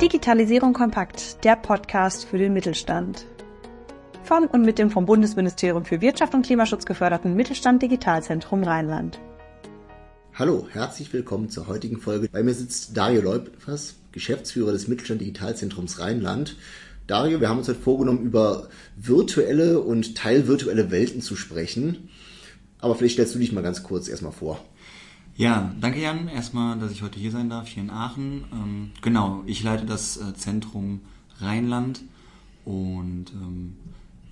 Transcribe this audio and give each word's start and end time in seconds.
Digitalisierung 0.00 0.72
kompakt, 0.72 1.44
der 1.44 1.56
Podcast 1.56 2.24
für 2.24 2.38
den 2.38 2.54
Mittelstand. 2.54 3.26
Von 4.22 4.46
und 4.46 4.62
mit 4.62 4.78
dem 4.78 4.90
vom 4.90 5.04
Bundesministerium 5.04 5.84
für 5.84 6.00
Wirtschaft 6.00 6.32
und 6.32 6.46
Klimaschutz 6.46 6.86
geförderten 6.86 7.34
Mittelstand 7.34 7.82
Digitalzentrum 7.82 8.62
Rheinland. 8.62 9.20
Hallo, 10.32 10.66
herzlich 10.72 11.12
willkommen 11.12 11.50
zur 11.50 11.66
heutigen 11.66 11.98
Folge. 11.98 12.30
Bei 12.32 12.42
mir 12.42 12.54
sitzt 12.54 12.96
Dario 12.96 13.20
Leupfers, 13.20 13.96
Geschäftsführer 14.10 14.72
des 14.72 14.88
Mittelstand 14.88 15.20
Digitalzentrums 15.20 15.98
Rheinland. 15.98 16.56
Dario, 17.06 17.42
wir 17.42 17.50
haben 17.50 17.58
uns 17.58 17.68
heute 17.68 17.78
vorgenommen, 17.78 18.22
über 18.22 18.70
virtuelle 18.96 19.80
und 19.80 20.16
teilvirtuelle 20.16 20.90
Welten 20.90 21.20
zu 21.20 21.36
sprechen. 21.36 22.08
Aber 22.78 22.94
vielleicht 22.94 23.16
stellst 23.16 23.34
du 23.34 23.38
dich 23.38 23.52
mal 23.52 23.60
ganz 23.62 23.82
kurz 23.82 24.08
erstmal 24.08 24.32
vor. 24.32 24.64
Ja, 25.36 25.74
danke 25.80 26.00
Jan, 26.00 26.28
erstmal, 26.28 26.78
dass 26.78 26.92
ich 26.92 27.02
heute 27.02 27.18
hier 27.18 27.30
sein 27.30 27.48
darf, 27.48 27.68
hier 27.68 27.82
in 27.82 27.90
Aachen. 27.90 28.44
Ähm, 28.52 28.90
genau, 29.00 29.42
ich 29.46 29.62
leite 29.62 29.86
das 29.86 30.16
äh, 30.18 30.34
Zentrum 30.34 31.00
Rheinland 31.38 32.02
und 32.64 33.26
ähm, 33.32 33.76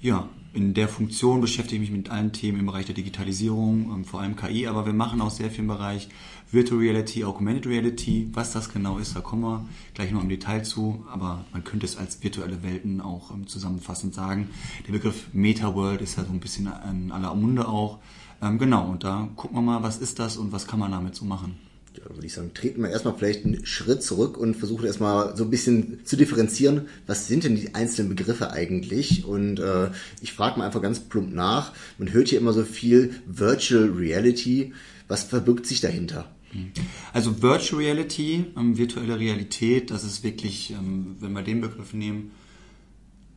ja, 0.01 0.29
in 0.53 0.75
der 0.75 0.89
Funktion 0.89 1.41
beschäftige 1.41 1.83
ich 1.83 1.91
mich 1.91 1.99
mit 1.99 2.11
allen 2.11 2.33
Themen 2.33 2.61
im 2.61 2.67
Bereich 2.67 2.87
der 2.87 2.95
Digitalisierung, 2.95 3.91
ähm, 3.95 4.05
vor 4.05 4.21
allem 4.21 4.37
KI, 4.37 4.67
aber 4.67 4.87
wir 4.87 4.93
machen 4.93 5.21
auch 5.21 5.31
sehr 5.31 5.51
viel 5.51 5.61
im 5.61 5.69
Bereich 5.69 6.09
Virtual 6.51 6.81
Reality, 6.81 7.25
Augmented 7.25 7.67
Reality. 7.67 8.29
Was 8.33 8.53
das 8.53 8.69
genau 8.73 8.99
ist, 8.99 9.17
da 9.17 9.21
kommen 9.21 9.43
wir 9.43 9.67
gleich 9.95 10.13
noch 10.13 10.23
im 10.23 10.29
Detail 10.29 10.63
zu, 10.63 11.05
aber 11.11 11.45
man 11.53 11.65
könnte 11.65 11.87
es 11.87 11.97
als 11.97 12.23
virtuelle 12.23 12.63
Welten 12.63 13.01
auch 13.01 13.31
ähm, 13.31 13.47
zusammenfassend 13.47 14.15
sagen. 14.15 14.51
Der 14.87 14.93
Begriff 14.93 15.29
Meta-World 15.33 16.01
ist 16.03 16.17
ja 16.17 16.25
so 16.25 16.33
ein 16.33 16.41
bisschen 16.41 16.71
in 16.91 17.13
aller 17.13 17.35
Munde 17.35 17.67
auch. 17.67 17.99
Ähm, 18.41 18.59
genau, 18.59 18.91
und 18.91 19.05
da 19.05 19.29
gucken 19.37 19.57
wir 19.57 19.63
mal, 19.63 19.83
was 19.83 19.99
ist 19.99 20.19
das 20.19 20.37
und 20.37 20.53
was 20.53 20.67
kann 20.67 20.79
man 20.79 20.93
damit 20.93 21.15
so 21.15 21.25
machen. 21.25 21.57
Ja, 21.97 22.15
würde 22.15 22.27
ich 22.27 22.33
sagen, 22.33 22.55
treten 22.55 22.83
wir 22.83 22.91
erstmal 22.91 23.15
vielleicht 23.15 23.45
einen 23.45 23.67
Schritt 23.67 24.03
zurück 24.03 24.37
und 24.37 24.55
versuchen 24.55 24.87
erstmal 24.87 25.37
so 25.37 25.45
ein 25.45 25.51
bisschen 25.51 26.05
zu 26.05 26.17
differenzieren, 26.17 26.89
was 27.07 27.27
sind 27.27 27.43
denn 27.43 27.57
die 27.57 27.75
einzelnen 27.75 28.15
Begriffe 28.15 28.53
eigentlich? 28.53 29.25
Und 29.25 29.59
äh, 29.59 29.91
ich 30.21 30.33
frage 30.33 30.59
mal 30.59 30.67
einfach 30.67 30.83
ganz 30.83 31.01
plump 31.01 31.35
nach. 31.35 31.73
Man 31.99 32.13
hört 32.13 32.29
hier 32.29 32.39
immer 32.39 32.53
so 32.53 32.63
viel 32.63 33.15
Virtual 33.27 33.91
Reality. 33.91 34.73
Was 35.09 35.25
verbirgt 35.25 35.67
sich 35.67 35.81
dahinter? 35.81 36.27
Also 37.13 37.43
Virtual 37.43 37.83
Reality, 37.83 38.47
ähm, 38.57 38.79
virtuelle 38.79 39.19
Realität, 39.19 39.91
das 39.91 40.05
ist 40.05 40.25
wirklich, 40.25 40.71
ähm, 40.71 41.17
wenn 41.21 41.33
wir 41.33 41.43
den 41.43 41.61
Begriff 41.61 41.93
nehmen, 41.93 42.31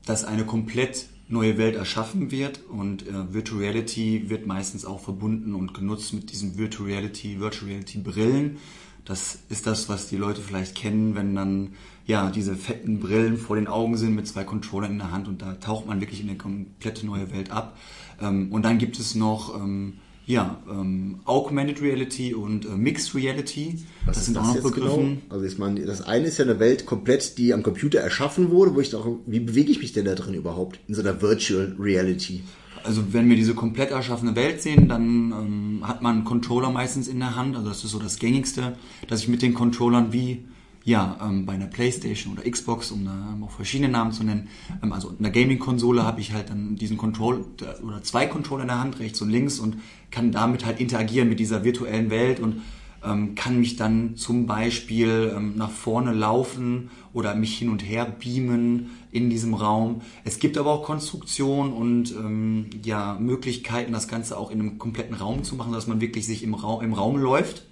dass 0.05 0.23
eine 0.23 0.45
komplett 0.45 1.07
neue 1.31 1.57
Welt 1.57 1.75
erschaffen 1.75 2.31
wird 2.31 2.61
und 2.69 3.07
äh, 3.07 3.33
Virtual 3.33 3.61
Reality 3.61 4.29
wird 4.29 4.45
meistens 4.45 4.85
auch 4.85 4.99
verbunden 4.99 5.55
und 5.55 5.73
genutzt 5.73 6.13
mit 6.13 6.31
diesen 6.31 6.57
Virtual 6.57 6.89
Reality, 6.89 7.39
Virtual 7.39 7.69
Reality 7.69 7.99
Brillen. 7.99 8.57
Das 9.05 9.39
ist 9.49 9.65
das, 9.65 9.89
was 9.89 10.07
die 10.07 10.17
Leute 10.17 10.41
vielleicht 10.41 10.75
kennen, 10.75 11.15
wenn 11.15 11.35
dann 11.35 11.73
ja 12.05 12.29
diese 12.29 12.55
fetten 12.55 12.99
Brillen 12.99 13.37
vor 13.37 13.55
den 13.55 13.67
Augen 13.67 13.97
sind 13.97 14.15
mit 14.15 14.27
zwei 14.27 14.43
Controllern 14.43 14.91
in 14.91 14.97
der 14.99 15.11
Hand 15.11 15.27
und 15.27 15.41
da 15.41 15.55
taucht 15.55 15.87
man 15.87 16.01
wirklich 16.01 16.21
in 16.21 16.29
eine 16.29 16.37
komplette 16.37 17.05
neue 17.05 17.31
Welt 17.31 17.49
ab. 17.51 17.77
Ähm, 18.19 18.51
und 18.51 18.63
dann 18.63 18.77
gibt 18.77 18.99
es 18.99 19.15
noch 19.15 19.55
ähm, 19.55 19.93
ja, 20.31 20.63
ähm, 20.69 21.19
Augmented 21.25 21.81
Reality 21.81 22.33
und 22.33 22.65
äh, 22.65 22.69
Mixed 22.69 23.13
Reality. 23.13 23.79
Was 24.05 24.15
das 24.15 24.25
sind 24.25 24.37
das 24.37 24.47
auch 24.47 24.55
noch 24.55 24.63
Begriffe. 24.63 24.97
Genau? 24.97 25.17
Also 25.29 25.45
ich 25.45 25.57
meine, 25.57 25.85
das 25.85 26.01
eine 26.01 26.27
ist 26.27 26.37
ja 26.37 26.45
eine 26.45 26.59
Welt 26.59 26.85
komplett, 26.85 27.37
die 27.37 27.53
am 27.53 27.63
Computer 27.63 27.99
erschaffen 27.99 28.49
wurde, 28.49 28.73
wo 28.73 28.79
ich 28.79 28.91
doch, 28.91 29.07
wie 29.25 29.41
bewege 29.41 29.71
ich 29.71 29.79
mich 29.79 29.91
denn 29.91 30.05
da 30.05 30.15
drin 30.15 30.33
überhaupt 30.33 30.79
in 30.87 30.95
so 30.95 31.01
einer 31.01 31.21
Virtual 31.21 31.75
Reality? 31.77 32.43
Also 32.83 33.13
wenn 33.13 33.29
wir 33.29 33.35
diese 33.35 33.53
komplett 33.53 33.91
erschaffene 33.91 34.35
Welt 34.35 34.61
sehen, 34.61 34.87
dann 34.87 35.31
ähm, 35.31 35.79
hat 35.83 36.01
man 36.01 36.15
einen 36.15 36.23
Controller 36.23 36.71
meistens 36.71 37.09
in 37.09 37.19
der 37.19 37.35
Hand. 37.35 37.55
Also 37.57 37.67
das 37.67 37.83
ist 37.83 37.91
so 37.91 37.99
das 37.99 38.17
gängigste, 38.17 38.77
dass 39.07 39.19
ich 39.19 39.27
mit 39.27 39.41
den 39.41 39.53
Controllern 39.53 40.13
wie 40.13 40.45
ja, 40.83 41.17
ähm, 41.21 41.45
bei 41.45 41.53
einer 41.53 41.67
Playstation 41.67 42.33
oder 42.33 42.49
Xbox, 42.49 42.91
um 42.91 43.05
da 43.05 43.37
auch 43.41 43.51
verschiedene 43.51 43.89
Namen 43.89 44.11
zu 44.11 44.23
nennen, 44.23 44.49
ähm, 44.81 44.93
also 44.93 45.09
in 45.09 45.21
der 45.21 45.31
Gaming-Konsole 45.31 46.03
habe 46.03 46.21
ich 46.21 46.33
halt 46.33 46.49
dann 46.49 46.75
diesen 46.75 46.97
Control 46.97 47.45
oder 47.83 48.01
zwei 48.03 48.25
Controller 48.25 48.63
in 48.63 48.69
der 48.69 48.79
Hand, 48.79 48.99
rechts 48.99 49.21
und 49.21 49.29
links 49.29 49.59
und 49.59 49.77
kann 50.09 50.31
damit 50.31 50.65
halt 50.65 50.79
interagieren 50.79 51.29
mit 51.29 51.39
dieser 51.39 51.63
virtuellen 51.63 52.09
Welt 52.09 52.39
und 52.39 52.61
ähm, 53.03 53.35
kann 53.35 53.59
mich 53.59 53.77
dann 53.77 54.15
zum 54.15 54.45
Beispiel 54.45 55.33
ähm, 55.35 55.55
nach 55.55 55.71
vorne 55.71 56.13
laufen 56.13 56.91
oder 57.13 57.35
mich 57.35 57.57
hin 57.57 57.69
und 57.69 57.79
her 57.79 58.05
beamen 58.05 58.91
in 59.11 59.29
diesem 59.29 59.53
Raum. 59.53 60.01
Es 60.23 60.39
gibt 60.39 60.57
aber 60.57 60.71
auch 60.71 60.83
Konstruktionen 60.83 61.73
und 61.73 62.11
ähm, 62.11 62.69
ja 62.83 63.17
Möglichkeiten, 63.19 63.91
das 63.91 64.07
Ganze 64.07 64.37
auch 64.37 64.51
in 64.51 64.59
einem 64.59 64.77
kompletten 64.77 65.15
Raum 65.15 65.43
zu 65.43 65.55
machen, 65.55 65.73
dass 65.73 65.87
man 65.87 65.99
wirklich 65.99 66.25
sich 66.27 66.43
im, 66.43 66.53
Raum 66.53 66.83
im 66.83 66.93
Raum 66.93 67.17
läuft 67.17 67.63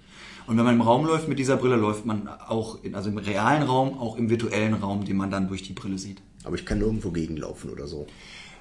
und 0.50 0.56
wenn 0.56 0.64
man 0.64 0.74
im 0.74 0.80
Raum 0.80 1.06
läuft 1.06 1.28
mit 1.28 1.38
dieser 1.38 1.56
Brille, 1.56 1.76
läuft 1.76 2.06
man 2.06 2.26
auch, 2.26 2.82
in, 2.82 2.96
also 2.96 3.08
im 3.08 3.18
realen 3.18 3.62
Raum, 3.62 3.96
auch 3.96 4.16
im 4.16 4.30
virtuellen 4.30 4.74
Raum, 4.74 5.04
den 5.04 5.16
man 5.16 5.30
dann 5.30 5.46
durch 5.46 5.62
die 5.62 5.74
Brille 5.74 5.96
sieht. 5.96 6.22
Aber 6.42 6.56
ich 6.56 6.66
kann 6.66 6.80
nirgendwo 6.80 7.12
gegenlaufen 7.12 7.70
oder 7.70 7.86
so. 7.86 8.08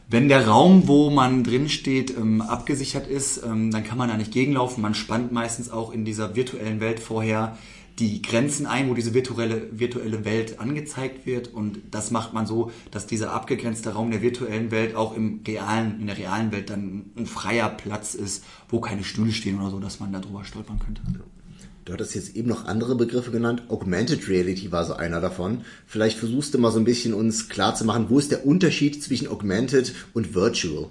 Wenn 0.07 0.29
der 0.29 0.47
Raum, 0.47 0.87
wo 0.87 1.09
man 1.09 1.43
drin 1.43 1.67
steht, 1.67 2.15
ähm, 2.15 2.41
abgesichert 2.41 3.07
ist, 3.07 3.43
ähm, 3.43 3.71
dann 3.71 3.83
kann 3.83 3.97
man 3.97 4.07
da 4.07 4.17
nicht 4.17 4.31
gegenlaufen. 4.31 4.83
Man 4.83 4.93
spannt 4.93 5.31
meistens 5.31 5.71
auch 5.71 5.91
in 5.91 6.05
dieser 6.05 6.35
virtuellen 6.35 6.79
Welt 6.79 6.99
vorher 6.99 7.57
die 7.97 8.21
Grenzen 8.21 8.67
ein, 8.67 8.87
wo 8.87 8.93
diese 8.93 9.15
virtuelle, 9.15 9.67
virtuelle 9.71 10.25
Welt 10.25 10.59
angezeigt 10.59 11.25
wird. 11.25 11.47
Und 11.47 11.79
das 11.89 12.11
macht 12.11 12.35
man 12.35 12.45
so, 12.45 12.71
dass 12.91 13.07
dieser 13.07 13.33
abgegrenzte 13.33 13.93
Raum 13.93 14.11
der 14.11 14.21
virtuellen 14.21 14.69
Welt 14.69 14.95
auch 14.95 15.15
im 15.15 15.41
realen, 15.47 15.99
in 15.99 16.05
der 16.05 16.19
realen 16.19 16.51
Welt 16.51 16.69
dann 16.69 17.09
ein 17.17 17.25
freier 17.25 17.67
Platz 17.67 18.13
ist, 18.13 18.43
wo 18.67 18.79
keine 18.79 19.03
Stühle 19.03 19.31
stehen 19.31 19.59
oder 19.59 19.71
so, 19.71 19.79
dass 19.79 19.99
man 19.99 20.13
da 20.13 20.19
drüber 20.19 20.45
stolpern 20.45 20.77
könnte. 20.77 21.01
Du 21.89 21.93
hattest 21.93 22.13
jetzt 22.13 22.35
eben 22.35 22.47
noch 22.47 22.65
andere 22.65 22.93
Begriffe 22.93 23.31
genannt. 23.31 23.63
Augmented 23.67 24.29
Reality 24.29 24.71
war 24.71 24.85
so 24.85 24.93
einer 24.93 25.21
davon. 25.21 25.61
Vielleicht 25.87 26.19
versuchst 26.19 26.53
du 26.53 26.59
mal 26.59 26.71
so 26.71 26.77
ein 26.77 26.85
bisschen 26.85 27.15
uns 27.15 27.49
klar 27.49 27.75
wo 28.09 28.19
ist 28.19 28.29
der 28.29 28.45
Unterschied 28.45 29.01
zwischen 29.01 29.27
Augmented 29.27 29.95
und 30.13 30.35
Virtual? 30.35 30.85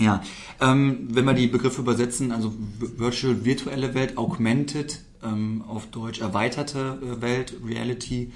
Ja, 0.00 0.24
ähm, 0.60 1.06
wenn 1.12 1.24
wir 1.26 1.34
die 1.34 1.46
Begriffe 1.46 1.80
übersetzen, 1.80 2.32
also 2.32 2.52
Virtual, 2.80 3.44
virtuelle 3.44 3.94
Welt, 3.94 4.18
Augmented, 4.18 4.98
ähm, 5.22 5.62
auf 5.62 5.86
Deutsch 5.92 6.20
erweiterte 6.20 6.98
äh, 7.02 7.22
Welt, 7.22 7.54
Reality 7.64 8.32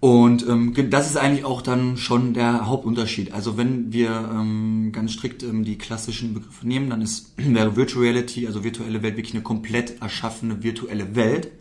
und 0.00 0.48
ähm, 0.48 0.72
das 0.88 1.10
ist 1.10 1.18
eigentlich 1.18 1.44
auch 1.44 1.60
dann 1.60 1.98
schon 1.98 2.32
der 2.32 2.66
Hauptunterschied. 2.66 3.32
Also 3.32 3.58
wenn 3.58 3.92
wir 3.92 4.30
ähm, 4.32 4.92
ganz 4.92 5.12
strikt 5.12 5.42
ähm, 5.42 5.62
die 5.62 5.76
klassischen 5.76 6.32
Begriffe 6.32 6.66
nehmen, 6.66 6.88
dann 6.88 7.02
ist 7.02 7.34
wäre 7.36 7.76
Virtual 7.76 8.02
Reality, 8.04 8.46
also 8.46 8.64
virtuelle 8.64 9.02
Welt, 9.02 9.18
wirklich 9.18 9.34
eine 9.34 9.42
komplett 9.42 10.00
erschaffene 10.00 10.62
virtuelle 10.62 11.14
Welt. 11.16 11.52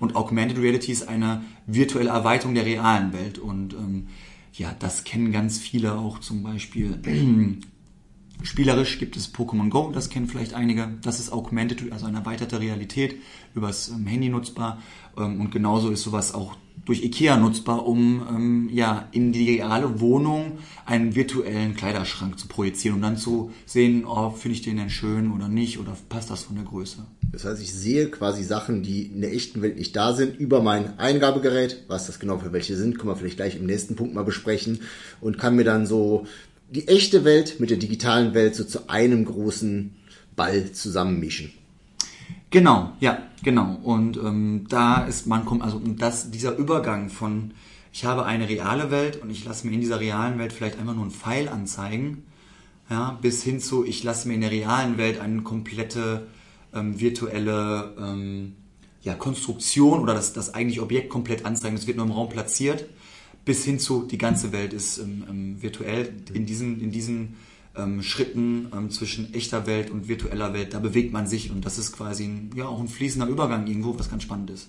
Und 0.00 0.16
Augmented 0.16 0.58
Reality 0.58 0.92
ist 0.92 1.08
eine 1.08 1.42
virtuelle 1.66 2.10
Erweiterung 2.10 2.54
der 2.54 2.66
realen 2.66 3.14
Welt. 3.14 3.38
Und 3.38 3.72
ähm, 3.72 4.08
ja, 4.52 4.74
das 4.78 5.04
kennen 5.04 5.32
ganz 5.32 5.58
viele 5.58 5.94
auch 5.94 6.18
zum 6.18 6.42
Beispiel. 6.42 6.98
Spielerisch 8.42 8.98
gibt 8.98 9.16
es 9.16 9.34
Pokémon 9.34 9.70
Go, 9.70 9.90
das 9.92 10.10
kennen 10.10 10.28
vielleicht 10.28 10.52
einige. 10.52 10.90
Das 11.00 11.18
ist 11.20 11.32
Augmented, 11.32 11.90
also 11.90 12.04
eine 12.04 12.18
erweiterte 12.18 12.60
Realität, 12.60 13.16
übers 13.54 13.88
ähm, 13.88 14.06
Handy 14.06 14.28
nutzbar. 14.28 14.82
Ähm, 15.16 15.40
und 15.40 15.50
genauso 15.52 15.88
ist 15.88 16.02
sowas 16.02 16.34
auch 16.34 16.54
durch 16.84 17.02
IKEA 17.02 17.36
nutzbar, 17.36 17.86
um 17.86 18.26
ähm, 18.28 18.70
ja 18.72 19.08
in 19.12 19.32
die 19.32 19.56
reale 19.56 20.00
Wohnung 20.00 20.58
einen 20.86 21.14
virtuellen 21.14 21.74
Kleiderschrank 21.74 22.38
zu 22.38 22.48
projizieren 22.48 22.96
und 22.96 23.02
dann 23.02 23.16
zu 23.16 23.52
sehen, 23.66 24.04
oh, 24.06 24.30
finde 24.30 24.56
ich 24.56 24.62
den 24.62 24.76
denn 24.76 24.90
schön 24.90 25.32
oder 25.32 25.48
nicht 25.48 25.78
oder 25.78 25.96
passt 26.08 26.30
das 26.30 26.42
von 26.42 26.56
der 26.56 26.64
Größe. 26.64 27.06
Das 27.30 27.44
heißt, 27.44 27.62
ich 27.62 27.72
sehe 27.72 28.08
quasi 28.08 28.42
Sachen, 28.42 28.82
die 28.82 29.02
in 29.02 29.20
der 29.20 29.34
echten 29.34 29.60
Welt 29.60 29.76
nicht 29.76 29.94
da 29.94 30.14
sind, 30.14 30.38
über 30.38 30.62
mein 30.62 30.98
Eingabegerät, 30.98 31.84
was 31.88 32.06
das 32.06 32.18
genau 32.18 32.38
für 32.38 32.52
welche 32.52 32.76
sind, 32.76 32.98
können 32.98 33.10
wir 33.10 33.16
vielleicht 33.16 33.36
gleich 33.36 33.56
im 33.56 33.66
nächsten 33.66 33.96
Punkt 33.96 34.14
mal 34.14 34.24
besprechen 34.24 34.80
und 35.20 35.38
kann 35.38 35.56
mir 35.56 35.64
dann 35.64 35.86
so 35.86 36.26
die 36.70 36.88
echte 36.88 37.24
Welt 37.24 37.60
mit 37.60 37.70
der 37.70 37.76
digitalen 37.76 38.34
Welt 38.34 38.54
so 38.54 38.64
zu 38.64 38.88
einem 38.88 39.24
großen 39.24 39.94
Ball 40.36 40.72
zusammenmischen. 40.72 41.52
Genau, 42.50 42.92
ja, 43.00 43.18
genau. 43.42 43.78
Und 43.82 44.16
ähm, 44.16 44.66
da 44.68 45.04
ist 45.04 45.26
man 45.26 45.44
kommt 45.44 45.62
also 45.62 45.80
das 45.84 46.30
dieser 46.30 46.56
Übergang 46.56 47.10
von 47.10 47.52
ich 47.92 48.04
habe 48.04 48.24
eine 48.24 48.48
reale 48.48 48.90
Welt 48.90 49.20
und 49.20 49.30
ich 49.30 49.44
lasse 49.44 49.66
mir 49.66 49.72
in 49.74 49.80
dieser 49.80 50.00
realen 50.00 50.38
Welt 50.38 50.52
vielleicht 50.52 50.78
einfach 50.78 50.94
nur 50.94 51.04
einen 51.04 51.12
Pfeil 51.12 51.48
anzeigen, 51.48 52.24
ja, 52.88 53.18
bis 53.20 53.42
hin 53.42 53.60
zu 53.60 53.84
ich 53.84 54.02
lasse 54.02 54.28
mir 54.28 54.34
in 54.34 54.40
der 54.40 54.50
realen 54.50 54.96
Welt 54.98 55.20
eine 55.20 55.42
komplette 55.42 56.26
ähm, 56.74 56.98
virtuelle 56.98 57.94
ähm, 57.98 58.54
ja, 59.02 59.14
Konstruktion 59.14 60.00
oder 60.00 60.14
das, 60.14 60.32
das 60.32 60.54
eigentliche 60.54 60.82
Objekt 60.82 61.10
komplett 61.10 61.44
anzeigen. 61.44 61.76
Es 61.76 61.86
wird 61.86 61.96
nur 61.98 62.06
im 62.06 62.12
Raum 62.12 62.28
platziert, 62.28 62.86
bis 63.44 63.64
hin 63.64 63.78
zu 63.78 64.04
die 64.04 64.18
ganze 64.18 64.52
Welt 64.52 64.72
ist 64.72 64.98
ähm, 64.98 65.24
ähm 65.28 65.62
virtuell 65.62 66.14
in 66.32 66.46
diesen 66.46 66.80
in 66.80 66.92
diesen 66.92 67.36
ähm, 67.78 68.02
Schritten 68.02 68.68
ähm, 68.74 68.90
zwischen 68.90 69.32
echter 69.34 69.66
Welt 69.66 69.90
und 69.90 70.08
virtueller 70.08 70.52
Welt, 70.52 70.74
da 70.74 70.78
bewegt 70.78 71.12
man 71.12 71.26
sich 71.26 71.50
und 71.50 71.64
das 71.64 71.78
ist 71.78 71.92
quasi 71.92 72.24
ein, 72.24 72.50
ja, 72.54 72.66
auch 72.66 72.80
ein 72.80 72.88
fließender 72.88 73.28
Übergang 73.28 73.66
irgendwo, 73.66 73.98
was 73.98 74.10
ganz 74.10 74.24
spannend 74.24 74.50
ist. 74.50 74.68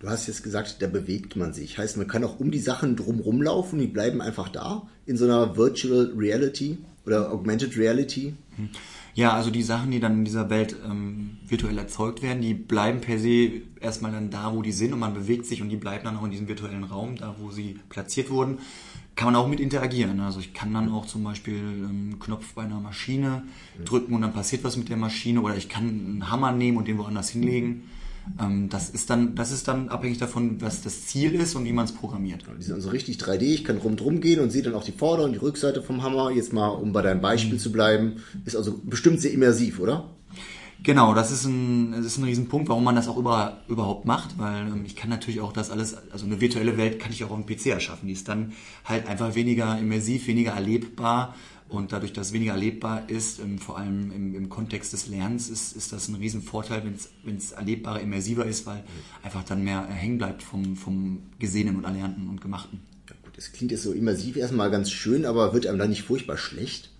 Du 0.00 0.08
hast 0.08 0.26
jetzt 0.26 0.42
gesagt, 0.42 0.82
da 0.82 0.88
bewegt 0.88 1.36
man 1.36 1.52
sich. 1.52 1.78
Heißt, 1.78 1.96
man 1.96 2.08
kann 2.08 2.24
auch 2.24 2.40
um 2.40 2.50
die 2.50 2.58
Sachen 2.58 2.96
drumherum 2.96 3.40
laufen, 3.40 3.78
die 3.78 3.86
bleiben 3.86 4.20
einfach 4.20 4.48
da 4.48 4.88
in 5.06 5.16
so 5.16 5.24
einer 5.24 5.56
Virtual 5.56 6.12
Reality 6.16 6.78
oder 7.06 7.32
Augmented 7.32 7.76
Reality? 7.76 8.34
Ja, 9.14 9.32
also 9.34 9.50
die 9.50 9.62
Sachen, 9.62 9.90
die 9.90 10.00
dann 10.00 10.18
in 10.18 10.24
dieser 10.24 10.48
Welt 10.50 10.76
ähm, 10.84 11.38
virtuell 11.46 11.76
erzeugt 11.76 12.22
werden, 12.22 12.40
die 12.40 12.54
bleiben 12.54 13.00
per 13.00 13.18
se 13.18 13.62
erstmal 13.80 14.12
dann 14.12 14.30
da, 14.30 14.54
wo 14.54 14.62
die 14.62 14.72
sind 14.72 14.92
und 14.92 15.00
man 15.00 15.14
bewegt 15.14 15.46
sich 15.46 15.60
und 15.60 15.68
die 15.68 15.76
bleiben 15.76 16.04
dann 16.04 16.16
auch 16.16 16.24
in 16.24 16.30
diesem 16.30 16.48
virtuellen 16.48 16.84
Raum, 16.84 17.16
da 17.16 17.36
wo 17.38 17.50
sie 17.50 17.78
platziert 17.88 18.30
wurden. 18.30 18.58
Kann 19.14 19.32
man 19.32 19.36
auch 19.36 19.48
mit 19.48 19.60
interagieren. 19.60 20.20
Also 20.20 20.40
ich 20.40 20.54
kann 20.54 20.72
dann 20.72 20.90
auch 20.90 21.06
zum 21.06 21.22
Beispiel 21.22 21.58
einen 21.58 22.18
Knopf 22.18 22.54
bei 22.54 22.62
einer 22.62 22.80
Maschine 22.80 23.42
drücken 23.84 24.14
und 24.14 24.22
dann 24.22 24.32
passiert 24.32 24.64
was 24.64 24.76
mit 24.76 24.88
der 24.88 24.96
Maschine 24.96 25.42
oder 25.42 25.56
ich 25.56 25.68
kann 25.68 25.88
einen 25.88 26.30
Hammer 26.30 26.52
nehmen 26.52 26.78
und 26.78 26.88
den 26.88 26.98
woanders 26.98 27.30
hinlegen. 27.30 27.82
Ähm, 28.40 28.68
das 28.68 28.90
ist 28.90 29.10
dann, 29.10 29.34
das 29.34 29.52
ist 29.52 29.68
dann 29.68 29.88
abhängig 29.88 30.18
davon, 30.18 30.60
was 30.60 30.82
das 30.82 31.06
Ziel 31.06 31.34
ist 31.34 31.54
und 31.54 31.64
wie 31.64 31.72
man 31.72 31.84
es 31.84 31.92
programmiert. 31.92 32.44
Die 32.58 32.62
sind 32.62 32.74
also 32.74 32.90
richtig 32.90 33.18
3D. 33.18 33.42
Ich 33.42 33.64
kann 33.64 33.78
rundherum 33.78 34.20
gehen 34.20 34.40
und 34.40 34.50
sehe 34.50 34.62
dann 34.62 34.74
auch 34.74 34.84
die 34.84 34.92
Vorder- 34.92 35.24
und 35.24 35.32
die 35.32 35.38
Rückseite 35.38 35.82
vom 35.82 36.02
Hammer. 36.02 36.30
Jetzt 36.30 36.52
mal, 36.52 36.68
um 36.68 36.92
bei 36.92 37.02
deinem 37.02 37.20
Beispiel 37.20 37.54
mhm. 37.54 37.58
zu 37.58 37.72
bleiben, 37.72 38.16
ist 38.44 38.56
also 38.56 38.80
bestimmt 38.84 39.20
sehr 39.20 39.32
immersiv, 39.32 39.80
oder? 39.80 40.10
Genau, 40.82 41.14
das 41.14 41.30
ist 41.30 41.44
ein, 41.44 41.92
das 41.92 42.06
ist 42.06 42.18
ein 42.18 42.24
Riesenpunkt, 42.24 42.68
warum 42.68 42.82
man 42.82 42.96
das 42.96 43.06
auch 43.06 43.16
über, 43.16 43.58
überhaupt 43.68 44.04
macht, 44.04 44.38
weil 44.38 44.66
ähm, 44.66 44.82
ich 44.84 44.96
kann 44.96 45.10
natürlich 45.10 45.40
auch 45.40 45.52
das 45.52 45.70
alles, 45.70 45.94
also 46.10 46.26
eine 46.26 46.40
virtuelle 46.40 46.76
Welt 46.76 46.98
kann 46.98 47.12
ich 47.12 47.22
auch 47.22 47.30
auf 47.30 47.44
dem 47.44 47.46
PC 47.46 47.66
erschaffen. 47.66 48.08
Die 48.08 48.14
ist 48.14 48.28
dann 48.28 48.52
halt 48.84 49.06
einfach 49.06 49.34
weniger 49.36 49.78
immersiv, 49.78 50.26
weniger 50.26 50.52
erlebbar 50.52 51.36
und 51.68 51.92
dadurch, 51.92 52.12
dass 52.12 52.28
es 52.28 52.32
weniger 52.32 52.52
erlebbar 52.52 53.08
ist, 53.08 53.38
ähm, 53.38 53.58
vor 53.58 53.78
allem 53.78 54.10
im, 54.10 54.34
im, 54.34 54.48
Kontext 54.48 54.92
des 54.92 55.06
Lernens, 55.06 55.48
ist, 55.48 55.76
ist 55.76 55.92
das 55.92 56.08
ein 56.08 56.16
Riesenvorteil, 56.16 56.82
wenn 57.22 57.36
es 57.36 57.52
erlebbarer, 57.52 58.00
immersiver 58.00 58.44
ist, 58.44 58.66
weil 58.66 58.82
einfach 59.22 59.44
dann 59.44 59.62
mehr 59.62 59.86
hängen 59.86 60.18
bleibt 60.18 60.42
vom, 60.42 60.76
vom 60.76 61.22
Gesehenen 61.38 61.76
und 61.76 61.84
Erlernten 61.84 62.28
und 62.28 62.40
Gemachten. 62.40 62.80
Ja, 63.08 63.14
gut, 63.22 63.36
das 63.36 63.52
klingt 63.52 63.70
jetzt 63.70 63.84
so 63.84 63.92
immersiv 63.92 64.36
erstmal 64.36 64.70
ganz 64.70 64.90
schön, 64.90 65.26
aber 65.26 65.54
wird 65.54 65.66
einem 65.66 65.78
da 65.78 65.86
nicht 65.86 66.02
furchtbar 66.02 66.36
schlecht? 66.36 66.90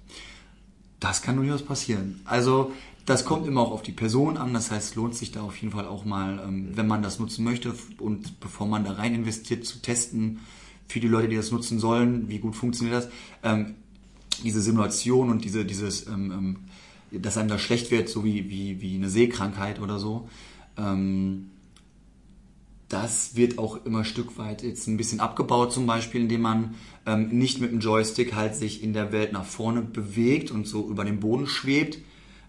Das 1.00 1.20
kann 1.20 1.34
durchaus 1.36 1.62
passieren. 1.62 2.20
Also 2.24 2.72
das 3.06 3.24
kommt 3.24 3.46
immer 3.46 3.62
auch 3.62 3.72
auf 3.72 3.82
die 3.82 3.92
Person 3.92 4.36
an. 4.36 4.54
Das 4.54 4.70
heißt, 4.70 4.94
lohnt 4.94 5.14
sich 5.14 5.32
da 5.32 5.42
auf 5.42 5.56
jeden 5.56 5.72
Fall 5.72 5.86
auch 5.86 6.04
mal, 6.04 6.40
ähm, 6.46 6.70
wenn 6.74 6.86
man 6.86 7.02
das 7.02 7.18
nutzen 7.18 7.44
möchte 7.44 7.74
und 7.98 8.40
bevor 8.40 8.66
man 8.66 8.84
da 8.84 8.92
rein 8.92 9.14
investiert, 9.14 9.64
zu 9.64 9.80
testen 9.82 10.40
für 10.86 11.00
die 11.00 11.08
Leute, 11.08 11.28
die 11.28 11.36
das 11.36 11.50
nutzen 11.50 11.78
sollen, 11.78 12.28
wie 12.28 12.38
gut 12.38 12.54
funktioniert 12.54 12.96
das. 12.96 13.08
Ähm, 13.42 13.74
diese 14.44 14.60
Simulation 14.60 15.30
und 15.30 15.44
diese, 15.44 15.64
dieses, 15.64 16.06
ähm, 16.06 16.56
dass 17.10 17.36
einem 17.36 17.48
da 17.48 17.58
schlecht 17.58 17.90
wird, 17.90 18.08
so 18.08 18.24
wie, 18.24 18.48
wie, 18.50 18.80
wie 18.80 18.94
eine 18.96 19.10
Sehkrankheit 19.10 19.80
oder 19.80 19.98
so, 19.98 20.28
das 22.88 23.36
wird 23.36 23.58
auch 23.58 23.84
immer 23.84 24.06
Stück 24.06 24.38
weit 24.38 24.62
jetzt 24.62 24.86
ein 24.88 24.96
bisschen 24.96 25.20
abgebaut, 25.20 25.74
zum 25.74 25.86
Beispiel, 25.86 26.22
indem 26.22 26.40
man 26.40 26.74
nicht 27.28 27.60
mit 27.60 27.70
dem 27.70 27.80
Joystick 27.80 28.34
halt 28.34 28.56
sich 28.56 28.82
in 28.82 28.94
der 28.94 29.12
Welt 29.12 29.34
nach 29.34 29.44
vorne 29.44 29.82
bewegt 29.82 30.50
und 30.50 30.66
so 30.66 30.88
über 30.88 31.04
den 31.04 31.20
Boden 31.20 31.46
schwebt, 31.46 31.98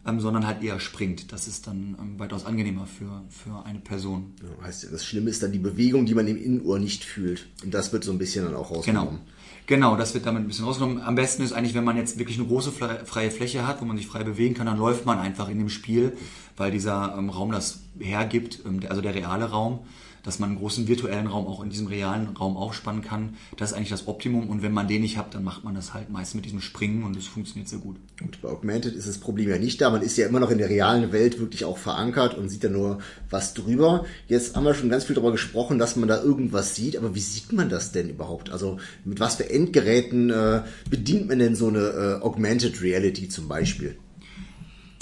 ähm, 0.06 0.20
sondern 0.20 0.46
halt 0.46 0.64
eher 0.64 0.80
springt. 0.80 1.32
Das 1.32 1.48
ist 1.48 1.68
dann 1.68 1.98
ähm, 2.00 2.20
weitaus 2.20 2.46
angenehmer 2.46 2.86
für, 2.86 3.24
für 3.30 3.66
eine 3.66 3.80
Person. 3.80 4.34
Ja, 4.42 4.66
heißt, 4.66 4.92
das 4.92 5.06
Schlimme 5.06 5.30
ist 5.30 5.44
dann 5.44 5.52
die 5.52 5.60
Bewegung, 5.60 6.06
die 6.06 6.14
man 6.14 6.28
im 6.28 6.38
Innenohr 6.38 6.80
nicht 6.80 7.04
fühlt. 7.04 7.48
Und 7.64 7.74
das 7.74 7.94
wird 7.94 8.04
so 8.04 8.12
ein 8.12 8.18
bisschen 8.18 8.46
dann 8.46 8.56
auch 8.56 8.72
rausgenommen. 8.72 9.20
Genau. 9.20 9.34
Genau, 9.66 9.96
das 9.96 10.14
wird 10.14 10.26
damit 10.26 10.44
ein 10.44 10.48
bisschen 10.48 10.66
rausgenommen. 10.66 11.02
Am 11.02 11.16
besten 11.16 11.42
ist 11.42 11.54
eigentlich, 11.54 11.74
wenn 11.74 11.86
man 11.86 11.96
jetzt 11.96 12.20
wirklich 12.20 12.38
eine 12.38 12.48
große 12.48 12.72
freie 12.72 13.32
Fläche 13.32 13.66
hat, 13.66 13.82
wo 13.82 13.86
man 13.86 13.96
sich 13.96 14.08
frei 14.08 14.24
bewegen 14.24 14.56
kann, 14.56 14.66
dann 14.66 14.78
läuft 14.78 15.06
man 15.06 15.20
einfach 15.20 15.48
in 15.48 15.58
dem 15.58 15.70
Spiel, 15.70 16.18
weil 16.58 16.72
dieser 16.72 17.16
ähm, 17.18 17.30
Raum 17.30 17.52
das 17.52 17.80
hergibt, 17.98 18.60
ähm, 18.66 18.82
also 18.90 19.02
der 19.02 19.16
reale 19.16 19.46
Raum 19.46 19.80
dass 20.24 20.40
man 20.40 20.50
einen 20.50 20.60
großen 20.60 20.88
virtuellen 20.88 21.28
Raum 21.28 21.48
auch 21.48 21.64
in 21.64 21.70
diesem 21.70 21.88
realen 21.88 22.30
Raum 22.30 22.58
aufspannen 22.58 23.02
kann. 23.02 23.36
Das 23.58 23.72
ist 23.72 23.78
eigentlich 23.78 23.90
das 23.90 24.08
Optimum. 24.08 24.50
Und 24.50 24.64
wenn 24.64 24.72
man 24.72 24.88
den 24.88 25.02
nicht 25.02 25.18
hat, 25.18 25.36
dann 25.36 25.44
macht 25.44 25.64
man 25.64 25.76
das 25.76 25.94
halt 25.94 26.10
meist 26.10 26.34
mit 26.36 26.46
diesem 26.46 26.62
Springen 26.62 27.04
und 27.04 27.16
es 27.18 27.28
funktioniert 27.28 27.70
sehr 27.70 27.80
gut. 27.80 27.98
Und 28.22 28.42
bei 28.42 28.50
Augmented 28.50 28.96
ist 28.96 29.08
das 29.08 29.18
Problem 29.18 29.50
ja 29.50 29.58
nicht 29.58 29.82
da. 29.82 29.90
Man 29.90 30.02
ist 30.02 30.18
ja 30.18 30.28
immer 30.28 30.40
noch 30.40 30.50
in 30.50 30.58
der 30.58 30.70
realen 30.70 31.12
Welt 31.12 31.40
wirklich 31.40 31.66
auch 31.66 31.78
verankert 31.78 32.38
und 32.38 32.50
sieht 32.50 32.64
da 32.64 32.70
nur 32.70 33.00
was 33.30 33.54
drüber. 33.54 34.06
Jetzt 34.28 34.56
haben 34.56 34.64
wir 34.64 34.74
schon 34.74 34.90
ganz 34.90 35.04
viel 35.04 35.16
darüber 35.16 35.32
gesprochen, 35.32 35.78
dass 35.78 35.96
man 35.96 36.08
da 36.08 36.22
irgendwas 36.22 36.76
sieht. 36.76 36.98
Aber 36.98 37.16
wie 37.16 37.20
sieht 37.20 37.52
man 37.52 37.70
das 37.70 37.92
denn 37.92 38.10
überhaupt? 38.10 38.50
Also 38.50 38.78
mit 39.04 39.20
was 39.20 39.36
für 39.36 39.50
Endgeräten 39.50 40.30
äh, 40.30 40.64
bedient 40.90 41.28
man 41.28 41.40
denn 41.40 41.56
so 41.56 41.68
eine 41.68 41.80
äh, 41.80 42.24
Augmented 42.24 42.82
Reality 42.82 43.28
zum 43.28 43.48
Beispiel? 43.48 43.98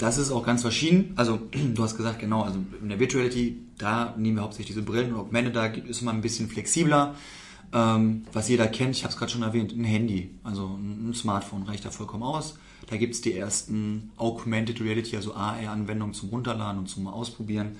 Das 0.02 0.18
ist 0.18 0.32
auch 0.32 0.44
ganz 0.44 0.62
verschieden. 0.62 1.12
Also 1.14 1.38
du 1.74 1.80
hast 1.80 1.96
gesagt, 1.96 2.18
genau, 2.18 2.42
also 2.42 2.58
in 2.82 2.88
der 2.88 2.98
Virtuality, 2.98 3.56
da 3.78 4.14
nehmen 4.18 4.36
wir 4.36 4.42
hauptsächlich 4.42 4.74
diese 4.74 4.82
Brillen 4.82 5.14
und 5.14 5.20
Augmented, 5.20 5.54
da 5.54 5.66
ist 5.66 6.02
man 6.02 6.16
ein 6.16 6.22
bisschen 6.22 6.48
flexibler. 6.48 7.14
Ähm, 7.72 8.24
was 8.32 8.48
jeder 8.48 8.66
kennt, 8.66 8.96
ich 8.96 9.04
habe 9.04 9.12
es 9.12 9.18
gerade 9.18 9.30
schon 9.30 9.44
erwähnt, 9.44 9.72
ein 9.72 9.84
Handy, 9.84 10.30
also 10.42 10.76
ein 10.76 11.14
Smartphone 11.14 11.62
reicht 11.62 11.84
da 11.84 11.90
vollkommen 11.90 12.24
aus. 12.24 12.58
Da 12.90 12.96
gibt 12.96 13.14
es 13.14 13.20
die 13.20 13.32
ersten 13.32 14.10
Augmented 14.16 14.80
Reality, 14.80 15.14
also 15.14 15.34
AR-Anwendungen 15.34 16.14
zum 16.14 16.30
Runterladen 16.30 16.80
und 16.80 16.88
zum 16.88 17.06
Ausprobieren. 17.06 17.76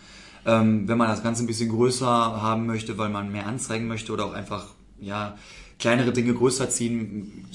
Ähm, 0.46 0.86
wenn 0.86 0.98
man 0.98 1.08
das 1.08 1.24
Ganze 1.24 1.42
ein 1.42 1.48
bisschen 1.48 1.70
größer 1.70 2.06
haben 2.06 2.66
möchte, 2.66 2.98
weil 2.98 3.08
man 3.08 3.32
mehr 3.32 3.48
anzeigen 3.48 3.88
möchte 3.88 4.12
oder 4.12 4.26
auch 4.26 4.32
einfach 4.32 4.68
ja, 5.00 5.36
kleinere 5.80 6.12
Dinge 6.12 6.34
größer 6.34 6.70
ziehen, 6.70 7.46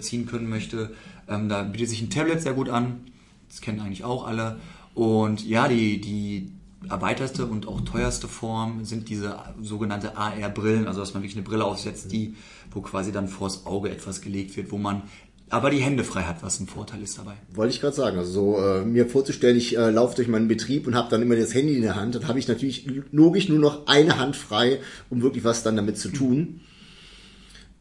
ziehen 0.00 0.26
können 0.26 0.48
möchte, 0.48 0.92
ähm, 1.28 1.48
da 1.48 1.62
bietet 1.62 1.90
sich 1.90 2.02
ein 2.02 2.10
Tablet 2.10 2.42
sehr 2.42 2.54
gut 2.54 2.68
an 2.68 3.12
das 3.48 3.60
kennen 3.60 3.80
eigentlich 3.80 4.04
auch 4.04 4.26
alle. 4.26 4.58
Und 4.94 5.46
ja, 5.46 5.68
die, 5.68 6.00
die 6.00 6.52
erweiterste 6.88 7.46
und 7.46 7.66
auch 7.66 7.80
teuerste 7.80 8.28
Form 8.28 8.84
sind 8.84 9.08
diese 9.08 9.38
sogenannte 9.60 10.16
AR-Brillen, 10.16 10.86
also 10.86 11.00
dass 11.00 11.14
man 11.14 11.22
wirklich 11.22 11.36
eine 11.36 11.46
Brille 11.46 11.64
aufsetzt, 11.64 12.12
die, 12.12 12.34
wo 12.70 12.80
quasi 12.80 13.12
dann 13.12 13.28
vors 13.28 13.66
Auge 13.66 13.90
etwas 13.90 14.20
gelegt 14.20 14.56
wird, 14.56 14.70
wo 14.70 14.78
man 14.78 15.02
aber 15.50 15.70
die 15.70 15.78
Hände 15.78 16.04
frei 16.04 16.22
hat, 16.22 16.42
was 16.42 16.60
ein 16.60 16.66
Vorteil 16.66 17.02
ist 17.02 17.16
dabei. 17.16 17.34
Wollte 17.54 17.72
ich 17.72 17.80
gerade 17.80 17.96
sagen. 17.96 18.18
Also 18.18 18.32
so, 18.32 18.62
äh, 18.62 18.84
mir 18.84 19.06
vorzustellen, 19.06 19.56
ich 19.56 19.76
äh, 19.76 19.90
laufe 19.90 20.14
durch 20.14 20.28
meinen 20.28 20.46
Betrieb 20.46 20.86
und 20.86 20.94
habe 20.94 21.08
dann 21.08 21.22
immer 21.22 21.36
das 21.36 21.54
Handy 21.54 21.74
in 21.74 21.82
der 21.82 21.96
Hand, 21.96 22.14
dann 22.14 22.28
habe 22.28 22.38
ich 22.38 22.48
natürlich 22.48 22.86
logisch 23.12 23.48
nur 23.48 23.58
noch 23.58 23.86
eine 23.86 24.18
Hand 24.18 24.36
frei, 24.36 24.80
um 25.08 25.22
wirklich 25.22 25.44
was 25.44 25.62
dann 25.62 25.76
damit 25.76 25.96
zu 25.96 26.10
tun. 26.10 26.60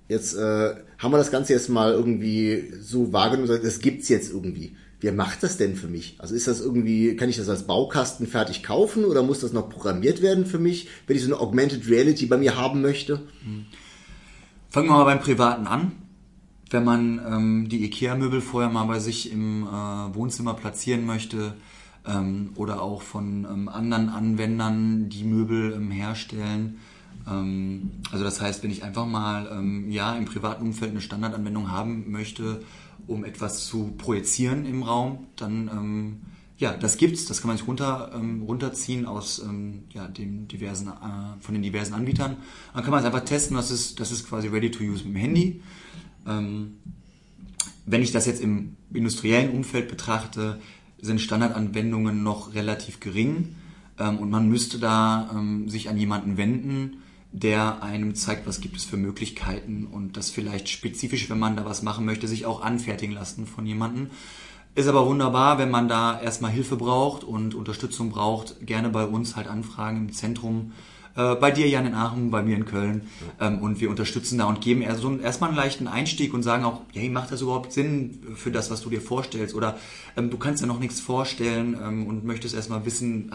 Jetzt 0.07 0.35
äh, 0.35 0.75
haben 0.97 1.11
wir 1.11 1.17
das 1.17 1.31
Ganze 1.31 1.53
jetzt 1.53 1.67
mal 1.67 1.91
irgendwie 1.91 2.71
so 2.79 3.11
wahrgenommen, 3.11 3.59
das 3.61 3.79
gibt's 3.79 4.07
jetzt 4.07 4.31
irgendwie 4.31 4.77
wer 4.99 5.13
macht 5.13 5.43
das 5.43 5.57
denn 5.57 5.75
für 5.75 5.87
mich? 5.87 6.15
Also 6.19 6.35
ist 6.35 6.47
das 6.47 6.61
irgendwie, 6.61 7.15
kann 7.15 7.29
ich 7.29 7.37
das 7.37 7.49
als 7.49 7.63
Baukasten 7.63 8.27
fertig 8.27 8.63
kaufen 8.63 9.05
oder 9.05 9.23
muss 9.23 9.39
das 9.39 9.53
noch 9.53 9.69
programmiert 9.69 10.21
werden 10.21 10.45
für 10.45 10.59
mich, 10.59 10.87
wenn 11.05 11.15
ich 11.15 11.23
so 11.23 11.29
eine 11.29 11.39
Augmented 11.39 11.87
Reality 11.87 12.25
bei 12.25 12.37
mir 12.37 12.57
haben 12.57 12.81
möchte? 12.81 13.21
Fangen 14.69 14.87
wir 14.87 14.93
mal 14.93 15.05
beim 15.05 15.19
Privaten 15.19 15.67
an. 15.67 15.91
Wenn 16.69 16.83
man 16.83 17.21
ähm, 17.25 17.69
die 17.69 17.85
IKEA-Möbel 17.85 18.41
vorher 18.41 18.69
mal 18.69 18.85
bei 18.85 18.99
sich 18.99 19.31
im 19.31 19.63
äh, 19.63 19.67
Wohnzimmer 19.67 20.53
platzieren 20.53 21.05
möchte 21.05 21.53
ähm, 22.05 22.49
oder 22.55 22.81
auch 22.81 23.01
von 23.01 23.45
ähm, 23.45 23.69
anderen 23.69 24.09
Anwendern, 24.09 25.07
die 25.07 25.23
Möbel 25.23 25.71
ähm, 25.73 25.91
herstellen, 25.91 26.79
ähm, 27.25 27.91
also 28.11 28.23
das 28.23 28.41
heißt, 28.41 28.63
wenn 28.63 28.71
ich 28.71 28.83
einfach 28.83 29.05
mal 29.05 29.49
ähm, 29.51 29.89
ja 29.89 30.15
im 30.15 30.25
privaten 30.25 30.65
Umfeld 30.65 30.91
eine 30.91 31.01
Standardanwendung 31.01 31.71
haben 31.71 32.11
möchte, 32.11 32.61
um 33.07 33.23
etwas 33.25 33.65
zu 33.65 33.93
projizieren 33.97 34.65
im 34.65 34.83
Raum, 34.83 35.27
dann 35.35 35.69
ähm, 35.71 36.21
ja, 36.57 36.75
das 36.75 36.97
gibt's, 36.97 37.25
das 37.25 37.41
kann 37.41 37.49
man 37.49 37.57
sich 37.57 37.67
runter, 37.67 38.11
ähm, 38.15 38.41
runterziehen 38.41 39.05
aus 39.05 39.39
ähm, 39.39 39.83
ja, 39.93 40.07
den 40.07 40.47
diversen, 40.47 40.87
äh, 40.87 41.39
von 41.39 41.53
den 41.53 41.61
diversen 41.61 41.93
Anbietern. 41.93 42.37
Dann 42.73 42.83
kann 42.83 42.91
man 42.91 42.99
es 42.99 43.05
einfach 43.05 43.23
testen, 43.23 43.55
das 43.55 43.69
ist, 43.69 43.99
das 43.99 44.11
ist 44.11 44.27
quasi 44.27 44.47
ready 44.47 44.71
to 44.71 44.83
use 44.83 45.03
mit 45.05 45.13
dem 45.13 45.15
Handy. 45.15 45.61
Ähm, 46.25 46.77
wenn 47.85 48.01
ich 48.01 48.11
das 48.11 48.25
jetzt 48.25 48.41
im 48.41 48.75
industriellen 48.91 49.51
Umfeld 49.51 49.87
betrachte, 49.87 50.59
sind 50.99 51.21
Standardanwendungen 51.21 52.23
noch 52.23 52.55
relativ 52.55 52.99
gering 52.99 53.55
ähm, 53.99 54.17
und 54.17 54.31
man 54.31 54.49
müsste 54.49 54.79
da 54.79 55.29
ähm, 55.31 55.69
sich 55.69 55.89
an 55.89 55.97
jemanden 55.97 56.37
wenden, 56.37 57.03
der 57.31 57.83
einem 57.83 58.15
zeigt, 58.15 58.47
was 58.47 58.61
gibt 58.61 58.77
es 58.77 58.85
für 58.85 58.97
Möglichkeiten 58.97 59.87
und 59.91 60.17
das 60.17 60.29
vielleicht 60.29 60.69
spezifisch, 60.69 61.29
wenn 61.29 61.39
man 61.39 61.55
da 61.55 61.65
was 61.65 61.83
machen 61.83 62.05
möchte, 62.05 62.27
sich 62.27 62.45
auch 62.45 62.61
anfertigen 62.61 63.13
lassen 63.13 63.45
von 63.45 63.65
jemandem. 63.65 64.09
Ist 64.75 64.87
aber 64.87 65.07
wunderbar, 65.07 65.57
wenn 65.57 65.71
man 65.71 65.87
da 65.87 66.21
erstmal 66.21 66.51
Hilfe 66.51 66.75
braucht 66.75 67.23
und 67.23 67.55
Unterstützung 67.55 68.11
braucht, 68.11 68.65
gerne 68.65 68.89
bei 68.89 69.05
uns 69.05 69.35
halt 69.35 69.47
anfragen 69.47 69.97
im 69.97 70.13
Zentrum. 70.13 70.71
Äh, 71.15 71.33
bei 71.35 71.49
dir, 71.49 71.67
Jan, 71.67 71.87
in 71.87 71.95
Aachen, 71.95 72.29
bei 72.29 72.43
mir 72.43 72.55
in 72.55 72.65
Köln. 72.65 73.07
Ähm, 73.41 73.59
und 73.59 73.81
wir 73.81 73.89
unterstützen 73.89 74.37
da 74.37 74.45
und 74.45 74.61
geben 74.61 74.85
so 74.97 75.17
erstmal 75.17 75.49
einen 75.49 75.57
leichten 75.57 75.87
Einstieg 75.87 76.31
und 76.33 76.43
sagen 76.43 76.63
auch, 76.63 76.81
hey, 76.93 77.09
macht 77.09 77.31
das 77.31 77.41
überhaupt 77.41 77.73
Sinn 77.73 78.21
für 78.35 78.51
das, 78.51 78.69
was 78.69 78.81
du 78.81 78.91
dir 78.91 79.01
vorstellst? 79.01 79.55
Oder 79.55 79.77
ähm, 80.15 80.29
du 80.29 80.37
kannst 80.37 80.61
ja 80.61 80.67
noch 80.67 80.79
nichts 80.79 80.99
vorstellen 80.99 81.75
ähm, 81.83 82.05
und 82.05 82.23
möchtest 82.23 82.53
erstmal 82.53 82.85
wissen, 82.85 83.31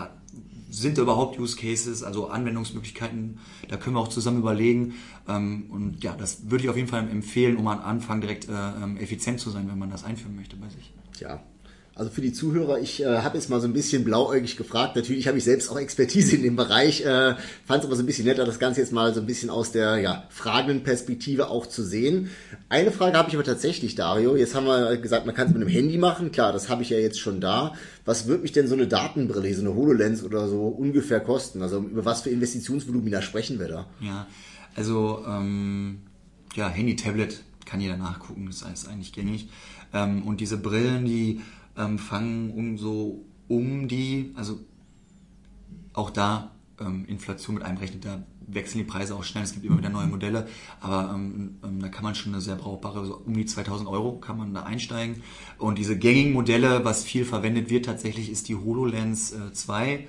sind 0.72 0.98
überhaupt 0.98 1.38
Use 1.38 1.56
Cases, 1.56 2.02
also 2.02 2.28
Anwendungsmöglichkeiten, 2.28 3.38
da 3.68 3.76
können 3.76 3.94
wir 3.94 4.00
auch 4.00 4.08
zusammen 4.08 4.38
überlegen. 4.38 4.94
Ähm, 5.28 5.66
und 5.70 6.02
ja, 6.02 6.16
das 6.16 6.50
würde 6.50 6.64
ich 6.64 6.70
auf 6.70 6.76
jeden 6.76 6.88
Fall 6.88 7.08
empfehlen, 7.08 7.56
um 7.56 7.68
am 7.68 7.80
Anfang 7.80 8.20
direkt 8.20 8.48
äh, 8.48 8.52
ähm, 8.52 8.96
effizient 8.96 9.38
zu 9.38 9.50
sein, 9.50 9.68
wenn 9.68 9.78
man 9.78 9.90
das 9.90 10.04
einführen 10.04 10.34
möchte 10.34 10.56
bei 10.56 10.68
sich. 10.70 10.94
Ja, 11.20 11.42
Also 11.94 12.10
für 12.10 12.22
die 12.22 12.32
Zuhörer, 12.32 12.80
ich 12.80 13.02
äh, 13.02 13.18
habe 13.18 13.36
jetzt 13.36 13.50
mal 13.50 13.60
so 13.60 13.66
ein 13.66 13.74
bisschen 13.74 14.02
blauäugig 14.02 14.56
gefragt. 14.56 14.96
Natürlich 14.96 15.28
habe 15.28 15.36
ich 15.36 15.44
selbst 15.44 15.70
auch 15.70 15.78
Expertise 15.78 16.36
in 16.36 16.42
dem 16.42 16.56
Bereich, 16.56 17.02
äh, 17.02 17.34
fand 17.66 17.80
es 17.80 17.86
aber 17.86 17.96
so 17.96 18.02
ein 18.02 18.06
bisschen 18.06 18.24
netter, 18.24 18.46
das 18.46 18.58
Ganze 18.58 18.80
jetzt 18.80 18.92
mal 18.92 19.12
so 19.12 19.20
ein 19.20 19.26
bisschen 19.26 19.50
aus 19.50 19.72
der 19.72 19.98
ja, 19.98 20.24
fragenden 20.30 20.84
Perspektive 20.84 21.50
auch 21.50 21.66
zu 21.66 21.82
sehen. 21.82 22.30
Eine 22.70 22.92
Frage 22.92 23.18
habe 23.18 23.28
ich 23.28 23.34
aber 23.34 23.44
tatsächlich, 23.44 23.94
Dario. 23.94 24.36
Jetzt 24.36 24.54
haben 24.54 24.66
wir 24.66 24.96
gesagt, 24.96 25.26
man 25.26 25.34
kann 25.34 25.48
es 25.48 25.52
mit 25.52 25.60
einem 25.60 25.70
Handy 25.70 25.98
machen. 25.98 26.32
Klar, 26.32 26.54
das 26.54 26.70
habe 26.70 26.82
ich 26.82 26.88
ja 26.88 26.98
jetzt 26.98 27.20
schon 27.20 27.42
da. 27.42 27.74
Was 28.06 28.26
wird 28.26 28.40
mich 28.40 28.52
denn 28.52 28.68
so 28.68 28.74
eine 28.74 28.86
Datenbrille, 28.86 29.54
so 29.54 29.60
eine 29.60 29.74
HoloLens 29.74 30.24
oder 30.24 30.48
so 30.48 30.68
ungefähr 30.68 31.20
kosten? 31.20 31.60
Also 31.60 31.78
über 31.78 32.06
was 32.06 32.22
für 32.22 32.30
Investitionsvolumina 32.30 33.20
sprechen 33.20 33.58
wir 33.58 33.68
da? 33.68 33.86
Ja, 34.00 34.26
also 34.74 35.22
ähm, 35.28 35.98
ja, 36.54 36.70
Handy, 36.70 36.96
Tablet 36.96 37.42
kann 37.66 37.80
jeder 37.80 37.98
nachgucken, 37.98 38.46
das 38.46 38.62
ist 38.62 38.88
eigentlich 38.88 39.12
gängig. 39.12 39.48
Ähm, 39.92 40.22
und 40.22 40.40
diese 40.40 40.56
Brillen, 40.56 41.04
die 41.04 41.42
ähm, 41.76 41.98
fangen 41.98 42.50
um 42.50 42.78
so 42.78 43.24
um 43.48 43.88
die, 43.88 44.32
also 44.34 44.60
auch 45.92 46.10
da 46.10 46.52
ähm, 46.80 47.04
Inflation 47.06 47.54
mit 47.54 47.64
einberechnet, 47.64 48.04
da 48.04 48.22
wechseln 48.46 48.78
die 48.78 48.84
Preise 48.84 49.14
auch 49.14 49.24
schnell, 49.24 49.44
es 49.44 49.52
gibt 49.52 49.64
immer 49.64 49.78
wieder 49.78 49.88
neue 49.88 50.06
Modelle, 50.06 50.48
aber 50.80 51.12
ähm, 51.14 51.58
ähm, 51.64 51.80
da 51.80 51.88
kann 51.88 52.04
man 52.04 52.14
schon 52.14 52.32
eine 52.32 52.40
sehr 52.40 52.56
brauchbare, 52.56 53.04
so 53.06 53.16
um 53.16 53.34
die 53.34 53.46
2000 53.46 53.88
Euro 53.88 54.18
kann 54.18 54.36
man 54.36 54.52
da 54.54 54.62
einsteigen. 54.62 55.22
Und 55.58 55.78
diese 55.78 55.98
gängigen 55.98 56.32
Modelle, 56.32 56.84
was 56.84 57.04
viel 57.04 57.24
verwendet 57.24 57.70
wird 57.70 57.86
tatsächlich, 57.86 58.30
ist 58.30 58.48
die 58.48 58.56
HoloLens 58.56 59.32
äh, 59.32 59.52
2 59.52 60.06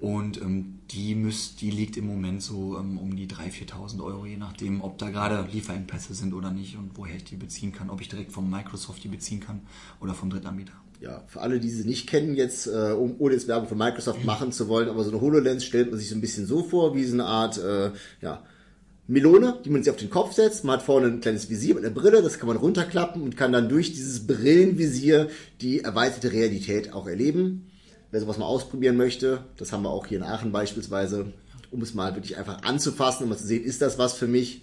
und 0.00 0.40
ähm, 0.40 0.80
die, 0.90 1.14
müsst, 1.14 1.60
die 1.60 1.70
liegt 1.70 1.96
im 1.96 2.06
Moment 2.06 2.42
so 2.42 2.78
ähm, 2.78 2.98
um 2.98 3.14
die 3.16 3.26
3.000, 3.26 3.70
4.000 3.70 4.04
Euro, 4.04 4.26
je 4.26 4.36
nachdem, 4.36 4.80
ob 4.80 4.98
da 4.98 5.10
gerade 5.10 5.48
Lieferengpässe 5.52 6.14
sind 6.14 6.34
oder 6.34 6.50
nicht 6.50 6.76
und 6.76 6.92
woher 6.94 7.16
ich 7.16 7.24
die 7.24 7.36
beziehen 7.36 7.72
kann, 7.72 7.90
ob 7.90 8.00
ich 8.00 8.08
direkt 8.08 8.32
von 8.32 8.48
Microsoft 8.48 9.02
die 9.04 9.08
beziehen 9.08 9.40
kann 9.40 9.60
oder 10.00 10.14
vom 10.14 10.30
Drittanbieter 10.30 10.74
ja, 11.00 11.22
für 11.26 11.40
alle, 11.40 11.60
die 11.60 11.70
sie 11.70 11.86
nicht 11.86 12.08
kennen 12.08 12.34
jetzt, 12.34 12.66
äh, 12.66 12.92
um, 12.92 13.16
ohne 13.18 13.34
jetzt 13.34 13.48
Werbung 13.48 13.68
für 13.68 13.74
Microsoft 13.74 14.24
machen 14.24 14.52
zu 14.52 14.68
wollen, 14.68 14.88
aber 14.88 15.04
so 15.04 15.10
eine 15.10 15.20
HoloLens 15.20 15.64
stellt 15.64 15.90
man 15.90 15.98
sich 15.98 16.08
so 16.08 16.14
ein 16.14 16.20
bisschen 16.20 16.46
so 16.46 16.62
vor, 16.62 16.94
wie 16.94 17.04
so 17.04 17.14
eine 17.14 17.26
Art, 17.26 17.58
äh, 17.58 17.90
ja, 18.20 18.42
Melone, 19.06 19.58
die 19.64 19.70
man 19.70 19.82
sich 19.82 19.90
auf 19.90 19.98
den 19.98 20.08
Kopf 20.08 20.32
setzt. 20.32 20.64
Man 20.64 20.78
hat 20.78 20.82
vorne 20.82 21.08
ein 21.08 21.20
kleines 21.20 21.50
Visier 21.50 21.74
mit 21.74 21.84
einer 21.84 21.92
Brille, 21.92 22.22
das 22.22 22.38
kann 22.38 22.48
man 22.48 22.56
runterklappen 22.56 23.22
und 23.22 23.36
kann 23.36 23.52
dann 23.52 23.68
durch 23.68 23.92
dieses 23.92 24.26
Brillenvisier 24.26 25.28
die 25.60 25.80
erweiterte 25.80 26.32
Realität 26.32 26.94
auch 26.94 27.06
erleben. 27.06 27.70
Wer 28.10 28.20
sowas 28.20 28.38
mal 28.38 28.46
ausprobieren 28.46 28.96
möchte, 28.96 29.44
das 29.58 29.72
haben 29.72 29.82
wir 29.82 29.90
auch 29.90 30.06
hier 30.06 30.18
in 30.18 30.24
Aachen 30.24 30.52
beispielsweise, 30.52 31.32
um 31.70 31.82
es 31.82 31.92
mal 31.92 32.14
wirklich 32.14 32.38
einfach 32.38 32.62
anzufassen, 32.62 33.24
um 33.24 33.30
mal 33.30 33.36
zu 33.36 33.46
sehen, 33.46 33.64
ist 33.64 33.82
das 33.82 33.98
was 33.98 34.14
für 34.14 34.28
mich? 34.28 34.62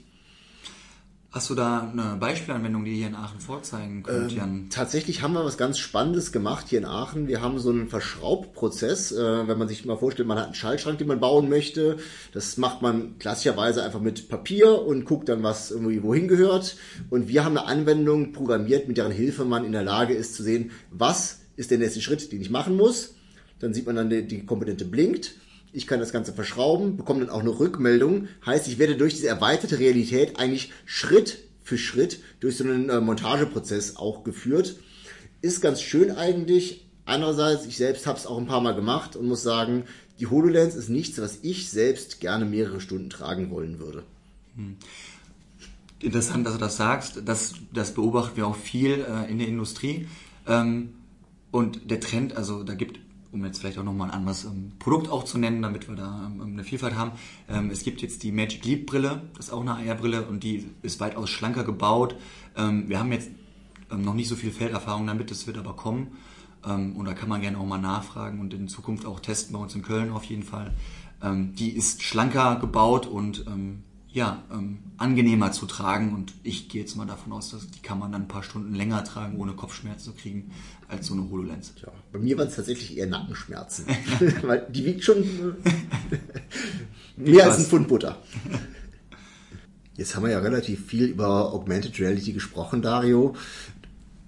Hast 1.34 1.50
du 1.50 1.56
da 1.56 1.90
eine 1.90 2.18
Beispielanwendung, 2.20 2.84
die 2.84 2.92
ihr 2.92 2.98
hier 2.98 3.08
in 3.08 3.16
Aachen 3.16 3.40
vorzeigen 3.40 4.04
könnt, 4.04 4.34
ähm, 4.34 4.38
Jan? 4.38 4.68
Tatsächlich 4.70 5.22
haben 5.22 5.32
wir 5.32 5.46
was 5.46 5.58
ganz 5.58 5.80
Spannendes 5.80 6.34
gemacht 6.34 6.66
hier 6.68 6.80
in 6.80 6.86
Aachen. 6.86 7.30
Wir 7.30 7.40
haben 7.42 7.58
so 7.58 7.70
einen 7.70 7.88
Verschraubprozess. 7.88 9.14
Äh, 9.14 9.48
wenn 9.48 9.58
man 9.58 9.70
sich 9.70 9.86
mal 9.86 9.96
vorstellt, 9.96 10.28
man 10.28 10.38
hat 10.38 10.48
einen 10.48 10.56
Schaltschrank, 10.56 10.98
den 10.98 11.08
man 11.08 11.22
bauen 11.22 11.48
möchte. 11.48 12.00
Das 12.34 12.58
macht 12.58 12.82
man 12.82 13.18
klassischerweise 13.18 13.82
einfach 13.82 14.02
mit 14.02 14.28
Papier 14.28 14.82
und 14.82 15.06
guckt 15.06 15.30
dann, 15.30 15.42
was 15.42 15.72
irgendwie 15.72 16.04
wohin 16.04 16.28
gehört. 16.28 16.76
Und 17.10 17.30
wir 17.30 17.46
haben 17.46 17.58
eine 17.58 17.66
Anwendung 17.66 18.34
programmiert, 18.34 18.90
mit 18.90 18.98
deren 18.98 19.14
Hilfe 19.14 19.46
man 19.46 19.64
in 19.64 19.72
der 19.72 19.84
Lage 19.84 20.14
ist 20.14 20.36
zu 20.36 20.44
sehen, 20.44 20.72
was 20.90 21.44
ist 21.56 21.72
der 21.72 21.78
nächste 21.78 22.02
Schritt, 22.02 22.34
den 22.34 22.42
ich 22.42 22.50
machen 22.50 22.76
muss. 22.76 23.16
Dann 23.60 23.74
sieht 23.74 23.86
man 23.86 23.96
dann, 23.96 24.10
die, 24.10 24.28
die 24.28 24.46
Komponente 24.46 24.84
blinkt 24.84 25.36
ich 25.74 25.88
kann 25.88 26.00
das 26.00 26.12
Ganze 26.12 26.34
verschrauben, 26.34 26.98
bekomme 26.98 27.22
dann 27.22 27.30
auch 27.30 27.40
eine 27.42 27.60
Rückmeldung. 27.60 28.28
Heißt, 28.46 28.68
ich 28.68 28.78
werde 28.78 28.98
durch 28.98 29.16
diese 29.16 29.28
erweiterte 29.28 29.80
Realität 29.80 30.38
eigentlich 30.40 30.72
Schritt 30.86 31.40
für 31.64 31.78
Schritt 31.78 32.20
durch 32.40 32.58
so 32.58 32.64
einen 32.64 32.90
äh, 32.90 33.00
Montageprozess 33.00 33.96
auch 33.96 34.24
geführt. 34.24 34.76
Ist 35.42 35.62
ganz 35.62 35.82
schön 35.82 36.12
eigentlich. 36.12 36.86
Andererseits, 37.06 37.66
ich 37.66 37.78
selbst 37.78 38.06
habe 38.06 38.20
es 38.20 38.28
auch 38.28 38.38
ein 38.38 38.48
paar 38.48 38.62
Mal 38.62 38.76
gemacht 38.76 39.16
und 39.16 39.28
muss 39.28 39.44
sagen, 39.44 39.86
die 40.20 40.28
HoloLens 40.28 40.76
ist 40.76 40.90
nichts, 40.90 41.20
was 41.20 41.40
ich 41.42 41.70
selbst 41.70 42.20
gerne 42.20 42.46
mehrere 42.46 42.80
Stunden 42.80 43.10
tragen 43.10 43.50
wollen 43.50 43.80
würde. 43.80 44.04
Hm. 44.56 44.76
Interessant, 46.00 46.46
dass 46.46 46.54
du 46.54 46.60
das 46.60 46.78
sagst. 46.78 47.22
Das, 47.26 47.54
das 47.74 47.94
beobachten 47.94 48.38
wir 48.38 48.48
auch 48.48 48.56
viel 48.56 49.06
äh, 49.08 49.32
in 49.32 49.40
der 49.40 49.48
Industrie. 49.48 50.08
Ähm, 50.48 50.94
und 51.52 51.90
der 51.92 52.00
Trend, 52.00 52.36
also 52.36 52.64
da 52.64 52.76
gibt 52.76 53.00
um 53.32 53.46
jetzt 53.46 53.60
vielleicht 53.60 53.78
auch 53.78 53.84
nochmal 53.84 54.10
ein 54.10 54.14
anderes 54.14 54.46
ähm, 54.46 54.74
Produkt 54.80 55.10
auch 55.10 55.24
zu 55.24 55.38
nennen, 55.38 55.62
damit 55.62 55.88
wir 55.88 55.96
da 55.96 56.26
ähm, 56.26 56.42
eine 56.42 56.64
Vielfalt 56.64 56.96
haben. 56.96 57.12
Ähm, 57.50 57.70
es 57.72 57.84
gibt 57.84 58.02
jetzt 58.02 58.24
die 58.24 58.32
Magic 58.32 58.66
Leap 58.66 58.86
Brille, 58.86 59.22
das 59.36 59.48
ist 59.48 59.54
auch 59.54 59.62
eine 59.62 59.76
AR-Brille 59.76 60.26
und 60.28 60.44
die 60.44 60.70
ist 60.82 61.00
weitaus 61.00 61.30
schlanker 61.30 61.64
gebaut. 61.64 62.16
Ähm, 62.58 62.90
wir 62.90 63.00
haben 63.00 63.12
jetzt 63.12 63.30
ähm, 63.92 64.04
noch 64.04 64.14
nicht 64.14 64.28
so 64.28 64.36
viel 64.36 64.52
Felderfahrung 64.52 65.08
damit, 65.08 65.32
das 65.32 65.48
wird 65.48 65.58
aber 65.58 65.76
kommen. 65.76 66.18
Ähm, 66.66 66.96
und 66.96 67.06
da 67.06 67.14
kann 67.14 67.30
man 67.30 67.42
gerne 67.42 67.58
auch 67.58 67.66
mal 67.66 67.78
nachfragen 67.78 68.40
und 68.40 68.54
in 68.54 68.68
Zukunft 68.68 69.06
auch 69.06 69.20
testen, 69.20 69.54
bei 69.54 69.60
uns 69.60 69.74
in 69.76 69.82
Köln 69.82 70.12
auf 70.12 70.24
jeden 70.26 70.44
Fall. 70.44 70.72
die 71.24 71.70
ist 71.70 72.02
schlanker 72.02 72.56
gebaut 72.56 73.06
und 73.06 73.46
ja, 74.14 74.44
ähm, 74.52 74.80
angenehmer 74.98 75.52
zu 75.52 75.66
tragen 75.66 76.14
und 76.14 76.34
ich 76.44 76.68
gehe 76.68 76.82
jetzt 76.82 76.96
mal 76.96 77.06
davon 77.06 77.32
aus, 77.32 77.52
dass 77.52 77.70
die 77.70 77.80
kann 77.80 77.98
man 77.98 78.12
dann 78.12 78.24
ein 78.24 78.28
paar 78.28 78.44
Stunden 78.44 78.76
länger 78.76 79.04
tragen, 79.04 79.38
ohne 79.38 79.54
Kopfschmerzen 79.54 80.12
zu 80.12 80.14
kriegen, 80.14 80.52
als 80.90 81.08
so 81.08 81.14
eine 81.14 81.30
HoloLens. 81.30 81.74
Ja, 81.82 81.90
bei 82.12 82.20
mir 82.20 82.38
waren 82.38 82.48
es 82.48 82.56
tatsächlich 82.56 82.98
eher 82.98 83.08
Nackenschmerzen, 83.08 83.86
weil 84.42 84.68
die 84.70 84.86
wiegt 84.86 85.04
schon 85.04 85.24
mehr 87.16 87.46
als 87.46 87.60
ein 87.60 87.66
Pfund 87.66 87.88
Butter. 87.88 88.18
Jetzt 89.96 90.16
haben 90.16 90.24
wir 90.24 90.32
ja 90.32 90.40
relativ 90.40 90.88
viel 90.88 91.06
über 91.06 91.54
Augmented 91.54 92.00
Reality 92.00 92.34
gesprochen, 92.34 92.82
Dario. 92.82 93.36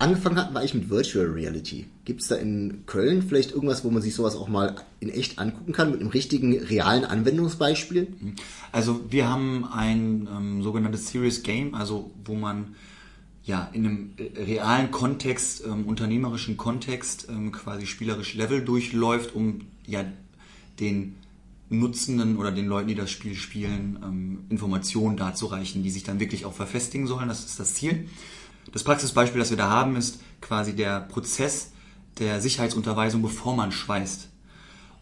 Angefangen 0.04 0.36
hatten 0.36 0.54
wir 0.54 0.60
eigentlich 0.60 0.74
mit 0.74 0.90
Virtual 0.90 1.28
Reality. 1.28 1.86
Gibt 2.04 2.20
es 2.20 2.28
da 2.28 2.36
in 2.36 2.86
Köln 2.88 3.22
vielleicht 3.22 3.52
irgendwas, 3.52 3.86
wo 3.86 3.90
man 3.90 4.02
sich 4.02 4.14
sowas 4.14 4.36
auch 4.36 4.50
mal 4.50 4.76
in 5.00 5.08
echt 5.08 5.40
angucken 5.40 5.72
kann, 5.72 5.92
mit 5.92 6.02
einem 6.02 6.10
richtigen, 6.10 6.60
realen 6.60 7.06
Anwendungsbeispiel? 7.06 8.08
Also 8.74 9.00
wir 9.10 9.30
haben 9.30 9.64
ein 9.64 10.28
ähm, 10.30 10.62
sogenanntes 10.62 11.08
Serious 11.08 11.42
Game, 11.42 11.74
also 11.74 12.12
wo 12.26 12.34
man 12.34 12.76
ja 13.46 13.70
in 13.72 13.86
einem 13.86 14.10
realen 14.46 14.92
Kontext, 14.92 15.64
ähm, 15.66 15.86
unternehmerischen 15.86 16.58
Kontext 16.58 17.28
ähm, 17.30 17.54
quasi 17.54 17.88
spielerisch 17.88 18.34
Level 18.34 18.62
durchläuft, 18.62 19.34
um 19.34 19.62
ja 19.88 20.04
den 20.82 21.16
Nutzenden 21.70 22.36
oder 22.36 22.52
den 22.52 22.68
Leuten, 22.68 22.90
die 22.90 22.96
das 22.96 23.10
Spiel 23.10 23.36
spielen, 23.36 23.98
ähm, 24.04 24.40
Informationen 24.50 25.16
darzureichen, 25.16 25.82
die 25.82 25.92
sich 25.92 26.04
dann 26.04 26.20
wirklich 26.20 26.44
auch 26.44 26.54
verfestigen 26.54 27.08
sollen. 27.08 27.30
Das 27.30 27.46
ist 27.46 27.58
das 27.58 27.76
Ziel. 27.76 28.10
Das 28.72 28.84
Praxisbeispiel, 28.84 29.40
das 29.40 29.50
wir 29.50 29.58
da 29.58 29.70
haben, 29.70 29.96
ist 29.96 30.22
quasi 30.42 30.76
der 30.76 31.02
Prozess 31.02 31.72
der 32.20 32.42
Sicherheitsunterweisung, 32.42 33.22
bevor 33.22 33.56
man 33.56 33.72
schweißt. 33.72 34.30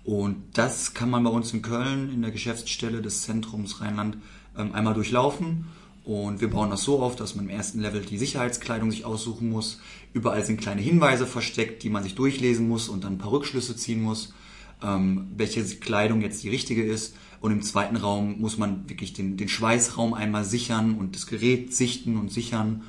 Und 0.04 0.44
das 0.54 0.94
kann 0.94 1.10
man 1.10 1.24
bei 1.24 1.30
uns 1.30 1.54
in 1.54 1.62
Köln 1.62 2.12
in 2.12 2.22
der 2.22 2.32
Geschäftsstelle 2.32 3.02
des 3.02 3.24
Zentrums 3.24 3.82
Rheinland 3.82 4.18
ähm, 4.58 4.74
einmal 4.74 4.94
durchlaufen. 4.94 5.68
Und 6.04 6.42
wir 6.42 6.50
bauen 6.50 6.72
das 6.72 6.84
so 6.84 7.00
auf, 7.00 7.16
dass 7.16 7.36
man 7.36 7.46
im 7.46 7.52
ersten 7.52 7.80
Level 7.80 8.02
die 8.02 8.18
Sicherheitskleidung 8.18 8.90
sich 8.90 9.06
aussuchen 9.06 9.50
muss. 9.50 9.80
Überall 10.14 10.44
sind 10.44 10.60
kleine 10.60 10.82
Hinweise 10.82 11.28
versteckt, 11.28 11.84
die 11.84 11.90
man 11.90 12.02
sich 12.02 12.16
durchlesen 12.16 12.68
muss 12.68 12.90
und 12.90 13.04
dann 13.04 13.14
ein 13.14 13.18
paar 13.20 13.32
Rückschlüsse 13.32 13.76
ziehen 13.76 14.02
muss, 14.02 14.34
ähm, 14.82 15.28
welche 15.38 15.64
Kleidung 15.64 16.22
jetzt 16.22 16.42
die 16.42 16.50
richtige 16.50 16.84
ist. 16.84 17.16
Und 17.40 17.52
im 17.52 17.62
zweiten 17.62 17.98
Raum 17.98 18.40
muss 18.40 18.58
man 18.58 18.90
wirklich 18.90 19.14
den, 19.14 19.38
den 19.38 19.50
Schweißraum 19.50 20.14
einmal 20.16 20.44
sichern 20.44 20.96
und 20.96 21.16
das 21.16 21.28
Gerät 21.28 21.76
sichten 21.76 22.18
und 22.18 22.32
sichern 22.32 22.84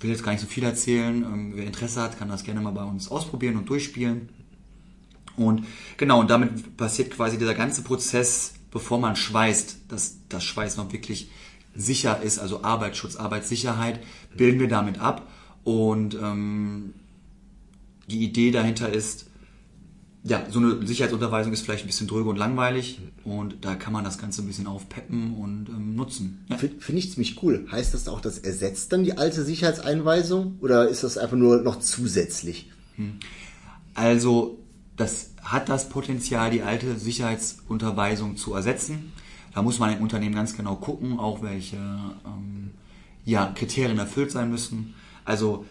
will 0.00 0.10
jetzt 0.10 0.22
gar 0.22 0.32
nicht 0.32 0.40
so 0.40 0.46
viel 0.46 0.64
erzählen. 0.64 1.22
Ähm, 1.22 1.52
wer 1.54 1.66
Interesse 1.66 2.00
hat, 2.02 2.18
kann 2.18 2.28
das 2.28 2.44
gerne 2.44 2.60
mal 2.60 2.72
bei 2.72 2.84
uns 2.84 3.10
ausprobieren 3.10 3.56
und 3.56 3.68
durchspielen. 3.68 4.28
Und 5.36 5.66
genau, 5.96 6.20
und 6.20 6.30
damit 6.30 6.76
passiert 6.76 7.10
quasi 7.12 7.38
dieser 7.38 7.54
ganze 7.54 7.82
Prozess, 7.82 8.54
bevor 8.70 8.98
man 8.98 9.16
schweißt, 9.16 9.82
dass 9.88 10.18
das 10.28 10.44
Schweiß 10.44 10.76
noch 10.76 10.92
wirklich 10.92 11.30
sicher 11.74 12.20
ist, 12.20 12.38
also 12.38 12.64
Arbeitsschutz, 12.64 13.16
Arbeitssicherheit, 13.16 14.00
bilden 14.36 14.58
wir 14.58 14.68
damit 14.68 14.98
ab. 14.98 15.28
Und 15.64 16.14
ähm, 16.14 16.94
die 18.08 18.24
Idee 18.24 18.50
dahinter 18.50 18.92
ist, 18.92 19.26
ja, 20.28 20.44
so 20.50 20.58
eine 20.58 20.86
Sicherheitsunterweisung 20.86 21.52
ist 21.52 21.62
vielleicht 21.62 21.84
ein 21.84 21.86
bisschen 21.86 22.06
dröge 22.06 22.28
und 22.28 22.36
langweilig 22.36 23.00
und 23.24 23.64
da 23.64 23.74
kann 23.74 23.92
man 23.92 24.04
das 24.04 24.18
Ganze 24.18 24.42
ein 24.42 24.46
bisschen 24.46 24.66
aufpeppen 24.66 25.34
und 25.34 25.68
ähm, 25.68 25.96
nutzen. 25.96 26.44
Ja. 26.48 26.56
Finde 26.56 26.98
ich 26.98 27.12
ziemlich 27.12 27.42
cool. 27.42 27.66
Heißt 27.70 27.94
das 27.94 28.08
auch, 28.08 28.20
das 28.20 28.38
ersetzt 28.38 28.92
dann 28.92 29.04
die 29.04 29.16
alte 29.16 29.42
Sicherheitseinweisung 29.42 30.58
oder 30.60 30.88
ist 30.88 31.02
das 31.02 31.18
einfach 31.18 31.36
nur 31.36 31.62
noch 31.62 31.78
zusätzlich? 31.78 32.70
Hm. 32.96 33.14
Also, 33.94 34.58
das 34.96 35.30
hat 35.42 35.68
das 35.68 35.88
Potenzial, 35.88 36.50
die 36.50 36.62
alte 36.62 36.98
Sicherheitsunterweisung 36.98 38.36
zu 38.36 38.54
ersetzen. 38.54 39.12
Da 39.54 39.62
muss 39.62 39.78
man 39.78 39.96
im 39.96 40.02
Unternehmen 40.02 40.34
ganz 40.34 40.56
genau 40.56 40.76
gucken, 40.76 41.18
auch 41.18 41.42
welche 41.42 41.76
ähm, 41.76 42.70
ja, 43.24 43.52
Kriterien 43.54 43.98
erfüllt 43.98 44.30
sein 44.30 44.50
müssen. 44.50 44.94
Also 45.24 45.64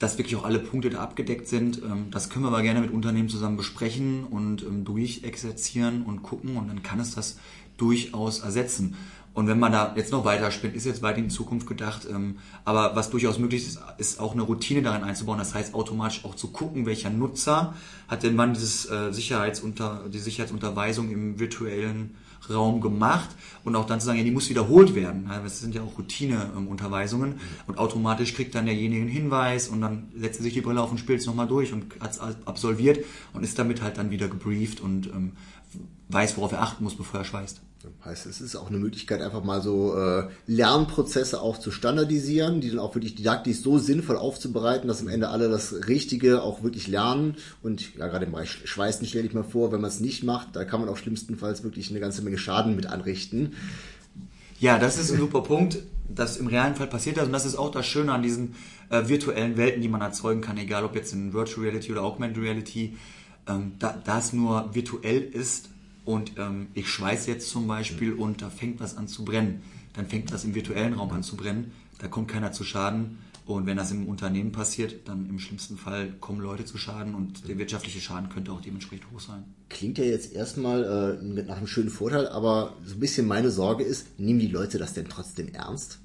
dass 0.00 0.18
wirklich 0.18 0.34
auch 0.34 0.44
alle 0.44 0.58
Punkte 0.58 0.90
da 0.90 1.00
abgedeckt 1.00 1.46
sind. 1.46 1.80
Ähm, 1.82 2.06
das 2.10 2.28
können 2.28 2.44
wir 2.44 2.48
aber 2.48 2.62
gerne 2.62 2.80
mit 2.80 2.90
Unternehmen 2.90 3.28
zusammen 3.28 3.56
besprechen 3.56 4.24
und 4.24 4.62
ähm, 4.62 4.84
durchexerzieren 4.84 6.02
und 6.02 6.22
gucken 6.22 6.56
und 6.56 6.66
dann 6.66 6.82
kann 6.82 6.98
es 6.98 7.14
das 7.14 7.38
durchaus 7.76 8.40
ersetzen. 8.40 8.96
Und 9.32 9.46
wenn 9.46 9.60
man 9.60 9.70
da 9.70 9.94
jetzt 9.96 10.10
noch 10.10 10.24
weiter 10.24 10.50
spinnt, 10.50 10.74
ist 10.74 10.86
jetzt 10.86 11.02
weit 11.02 11.16
in 11.16 11.30
Zukunft 11.30 11.68
gedacht. 11.68 12.06
Ähm, 12.10 12.38
aber 12.64 12.96
was 12.96 13.10
durchaus 13.10 13.38
möglich 13.38 13.64
ist, 13.66 13.78
ist 13.98 14.18
auch 14.18 14.32
eine 14.32 14.42
Routine 14.42 14.82
darin 14.82 15.04
einzubauen. 15.04 15.38
Das 15.38 15.54
heißt, 15.54 15.74
automatisch 15.74 16.24
auch 16.24 16.34
zu 16.34 16.48
gucken, 16.48 16.84
welcher 16.84 17.10
Nutzer 17.10 17.74
hat 18.08 18.22
denn 18.24 18.36
wann 18.36 18.54
dieses 18.54 18.90
äh, 18.90 19.12
Sicherheitsunter, 19.12 20.06
die 20.12 20.18
Sicherheitsunterweisung 20.18 21.10
im 21.10 21.38
virtuellen 21.38 22.16
Raum 22.52 22.80
gemacht 22.80 23.28
und 23.64 23.76
auch 23.76 23.86
dann 23.86 24.00
zu 24.00 24.06
sagen, 24.06 24.18
ja, 24.18 24.24
die 24.24 24.30
muss 24.30 24.48
wiederholt 24.48 24.94
werden. 24.94 25.30
Das 25.42 25.60
sind 25.60 25.74
ja 25.74 25.82
auch 25.82 25.98
Routineunterweisungen 25.98 27.40
und 27.66 27.78
automatisch 27.78 28.34
kriegt 28.34 28.54
dann 28.54 28.66
derjenige 28.66 29.02
einen 29.02 29.10
Hinweis 29.10 29.68
und 29.68 29.80
dann 29.80 30.08
setzt 30.16 30.40
er 30.40 30.44
sich 30.44 30.54
die 30.54 30.60
Brille 30.60 30.80
auf 30.80 30.90
und 30.90 30.98
spielt 30.98 31.20
es 31.20 31.26
nochmal 31.26 31.46
durch 31.46 31.72
und 31.72 31.86
hat 32.00 32.12
es 32.12 32.20
absolviert 32.46 33.04
und 33.32 33.42
ist 33.42 33.58
damit 33.58 33.82
halt 33.82 33.98
dann 33.98 34.10
wieder 34.10 34.28
gebrieft 34.28 34.80
und 34.80 35.06
ähm, 35.08 35.32
weiß, 36.08 36.36
worauf 36.36 36.52
er 36.52 36.62
achten 36.62 36.84
muss, 36.84 36.96
bevor 36.96 37.20
er 37.20 37.24
schweißt. 37.24 37.60
Heißt, 38.04 38.26
es 38.26 38.42
ist 38.42 38.56
auch 38.56 38.68
eine 38.68 38.76
Möglichkeit, 38.78 39.22
einfach 39.22 39.42
mal 39.42 39.62
so 39.62 39.96
äh, 39.96 40.28
Lernprozesse 40.46 41.40
auch 41.40 41.56
zu 41.56 41.70
standardisieren, 41.70 42.60
die 42.60 42.68
dann 42.68 42.78
auch 42.78 42.94
wirklich 42.94 43.14
didaktisch 43.14 43.58
so 43.58 43.78
sinnvoll 43.78 44.16
aufzubereiten, 44.16 44.86
dass 44.86 45.00
am 45.00 45.08
Ende 45.08 45.28
alle 45.28 45.48
das 45.48 45.88
Richtige 45.88 46.42
auch 46.42 46.62
wirklich 46.62 46.88
lernen. 46.88 47.36
Und 47.62 47.96
ja, 47.96 48.08
gerade 48.08 48.26
im 48.26 48.32
Bereich 48.32 48.50
Schweißen 48.50 49.06
stelle 49.06 49.26
ich 49.26 49.32
mal 49.32 49.44
vor, 49.44 49.72
wenn 49.72 49.80
man 49.80 49.88
es 49.88 50.00
nicht 50.00 50.24
macht, 50.24 50.56
da 50.56 50.64
kann 50.64 50.80
man 50.80 50.90
auch 50.90 50.98
schlimmstenfalls 50.98 51.62
wirklich 51.62 51.90
eine 51.90 52.00
ganze 52.00 52.20
Menge 52.20 52.36
Schaden 52.36 52.76
mit 52.76 52.86
anrichten. 52.86 53.54
Ja, 54.58 54.78
das 54.78 54.98
ist 54.98 55.10
ein 55.10 55.18
super 55.18 55.42
Punkt, 55.42 55.78
dass 56.14 56.36
im 56.36 56.48
realen 56.48 56.74
Fall 56.74 56.86
passiert 56.86 57.16
das. 57.16 57.26
Und 57.26 57.32
das 57.32 57.46
ist 57.46 57.56
auch 57.56 57.70
das 57.70 57.86
Schöne 57.86 58.12
an 58.12 58.22
diesen 58.22 58.56
äh, 58.90 59.08
virtuellen 59.08 59.56
Welten, 59.56 59.80
die 59.80 59.88
man 59.88 60.02
erzeugen 60.02 60.42
kann, 60.42 60.58
egal 60.58 60.84
ob 60.84 60.94
jetzt 60.96 61.14
in 61.14 61.32
Virtual 61.32 61.66
Reality 61.66 61.92
oder 61.92 62.02
Augmented 62.02 62.42
Reality. 62.42 62.94
Ähm, 63.50 63.72
da, 63.78 64.00
da 64.04 64.18
es 64.18 64.32
nur 64.32 64.74
virtuell 64.74 65.22
ist, 65.22 65.70
und 66.04 66.32
ähm, 66.38 66.68
ich 66.74 66.88
schweiße 66.88 67.30
jetzt 67.30 67.50
zum 67.50 67.66
Beispiel 67.66 68.14
und 68.14 68.42
da 68.42 68.50
fängt 68.50 68.80
was 68.80 68.96
an 68.96 69.06
zu 69.06 69.24
brennen. 69.24 69.62
Dann 69.92 70.06
fängt 70.06 70.32
das 70.32 70.44
im 70.44 70.54
virtuellen 70.54 70.94
Raum 70.94 71.12
an 71.12 71.22
zu 71.22 71.36
brennen. 71.36 71.72
Da 71.98 72.08
kommt 72.08 72.28
keiner 72.28 72.52
zu 72.52 72.64
Schaden. 72.64 73.18
Und 73.46 73.66
wenn 73.66 73.76
das 73.76 73.90
im 73.90 74.08
Unternehmen 74.08 74.52
passiert, 74.52 75.08
dann 75.08 75.28
im 75.28 75.38
schlimmsten 75.38 75.76
Fall 75.76 76.12
kommen 76.20 76.40
Leute 76.40 76.64
zu 76.64 76.78
Schaden 76.78 77.14
und 77.14 77.48
der 77.48 77.58
wirtschaftliche 77.58 78.00
Schaden 78.00 78.28
könnte 78.28 78.52
auch 78.52 78.60
dementsprechend 78.60 79.10
hoch 79.12 79.20
sein. 79.20 79.44
Klingt 79.68 79.98
ja 79.98 80.04
jetzt 80.04 80.32
erstmal 80.32 81.18
äh, 81.20 81.42
nach 81.42 81.56
einem 81.56 81.66
schönen 81.66 81.90
Vorteil, 81.90 82.28
aber 82.28 82.74
so 82.84 82.94
ein 82.94 83.00
bisschen 83.00 83.26
meine 83.26 83.50
Sorge 83.50 83.82
ist, 83.82 84.18
nehmen 84.18 84.38
die 84.38 84.48
Leute 84.48 84.78
das 84.78 84.94
denn 84.94 85.08
trotzdem 85.08 85.48
ernst? 85.48 85.98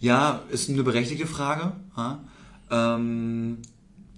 Ja, 0.00 0.42
ist 0.50 0.68
eine 0.68 0.82
berechtigte 0.82 1.26
Frage. 1.26 1.72
Ähm, 2.70 3.58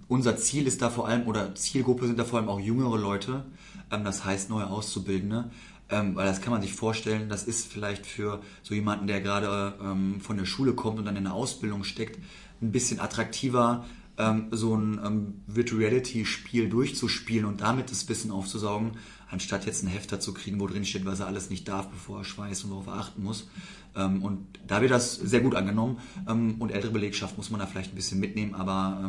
unser 0.07 0.37
Ziel 0.37 0.67
ist 0.67 0.81
da 0.81 0.89
vor 0.89 1.07
allem, 1.07 1.27
oder 1.27 1.55
Zielgruppe 1.55 2.07
sind 2.07 2.19
da 2.19 2.25
vor 2.25 2.39
allem 2.39 2.49
auch 2.49 2.59
jüngere 2.59 2.97
Leute, 2.97 3.45
ähm, 3.91 4.03
das 4.03 4.25
heißt 4.25 4.49
neue 4.49 4.67
Auszubildende. 4.67 5.51
Ähm, 5.89 6.15
weil 6.15 6.25
das 6.25 6.41
kann 6.41 6.51
man 6.51 6.61
sich 6.61 6.73
vorstellen, 6.73 7.29
das 7.29 7.43
ist 7.43 7.71
vielleicht 7.71 8.05
für 8.05 8.41
so 8.63 8.73
jemanden, 8.73 9.05
der 9.05 9.21
gerade 9.21 9.75
ähm, 9.81 10.21
von 10.21 10.37
der 10.37 10.45
Schule 10.45 10.73
kommt 10.73 10.97
und 10.97 11.05
dann 11.05 11.17
in 11.17 11.25
der 11.25 11.33
Ausbildung 11.33 11.83
steckt, 11.83 12.19
ein 12.61 12.71
bisschen 12.71 12.99
attraktiver, 12.99 13.85
ähm, 14.17 14.47
so 14.51 14.75
ein 14.75 14.99
ähm, 15.05 15.41
Virtual 15.45 15.81
Reality 15.81 16.25
Spiel 16.25 16.69
durchzuspielen 16.69 17.45
und 17.45 17.61
damit 17.61 17.91
das 17.91 18.07
Wissen 18.09 18.31
aufzusaugen, 18.31 18.93
anstatt 19.29 19.65
jetzt 19.65 19.83
ein 19.83 19.87
Hefter 19.87 20.19
zu 20.19 20.33
kriegen, 20.33 20.59
wo 20.59 20.67
drin 20.67 20.85
steht, 20.85 21.05
was 21.05 21.19
er 21.19 21.27
alles 21.27 21.49
nicht 21.49 21.67
darf, 21.67 21.89
bevor 21.89 22.19
er 22.19 22.23
schweißt 22.23 22.65
und 22.65 22.71
worauf 22.71 22.87
er 22.87 22.93
achten 22.93 23.21
muss. 23.21 23.49
Ähm, 23.95 24.23
und 24.23 24.47
da 24.65 24.81
wird 24.81 24.91
das 24.91 25.15
sehr 25.15 25.41
gut 25.41 25.53
angenommen 25.53 25.97
und 26.25 26.71
ältere 26.71 26.91
Belegschaft 26.91 27.37
muss 27.37 27.49
man 27.49 27.59
da 27.59 27.67
vielleicht 27.67 27.91
ein 27.91 27.95
bisschen 27.95 28.19
mitnehmen, 28.19 28.55
aber 28.55 29.01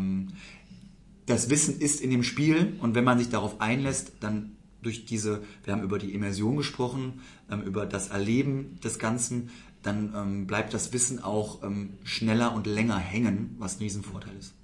das 1.27 1.51
Wissen 1.51 1.81
ist 1.81 2.01
in 2.01 2.11
dem 2.11 2.23
Spiel 2.23 2.75
und 2.81 2.95
wenn 2.95 3.05
man 3.05 3.19
sich 3.19 3.31
darauf 3.31 3.61
einlässt, 3.61 4.13
dann 4.21 4.57
durch 4.83 5.07
diese, 5.07 5.43
wir 5.65 5.73
haben 5.73 5.83
über 5.83 5.99
die 5.99 6.15
Immersion 6.15 6.57
gesprochen, 6.57 7.23
ähm, 7.51 7.63
über 7.63 7.87
das 7.87 8.09
Erleben 8.09 8.79
des 8.85 8.99
Ganzen, 8.99 9.51
dann 9.83 10.15
ähm, 10.15 10.47
bleibt 10.47 10.75
das 10.75 10.93
Wissen 10.93 11.23
auch 11.23 11.63
ähm, 11.63 11.95
schneller 12.05 12.55
und 12.55 12.67
länger 12.67 12.99
hängen, 12.99 13.57
was 13.59 13.77
ein 13.77 13.83
Riesenvorteil 13.83 14.35
ist. 14.39 14.55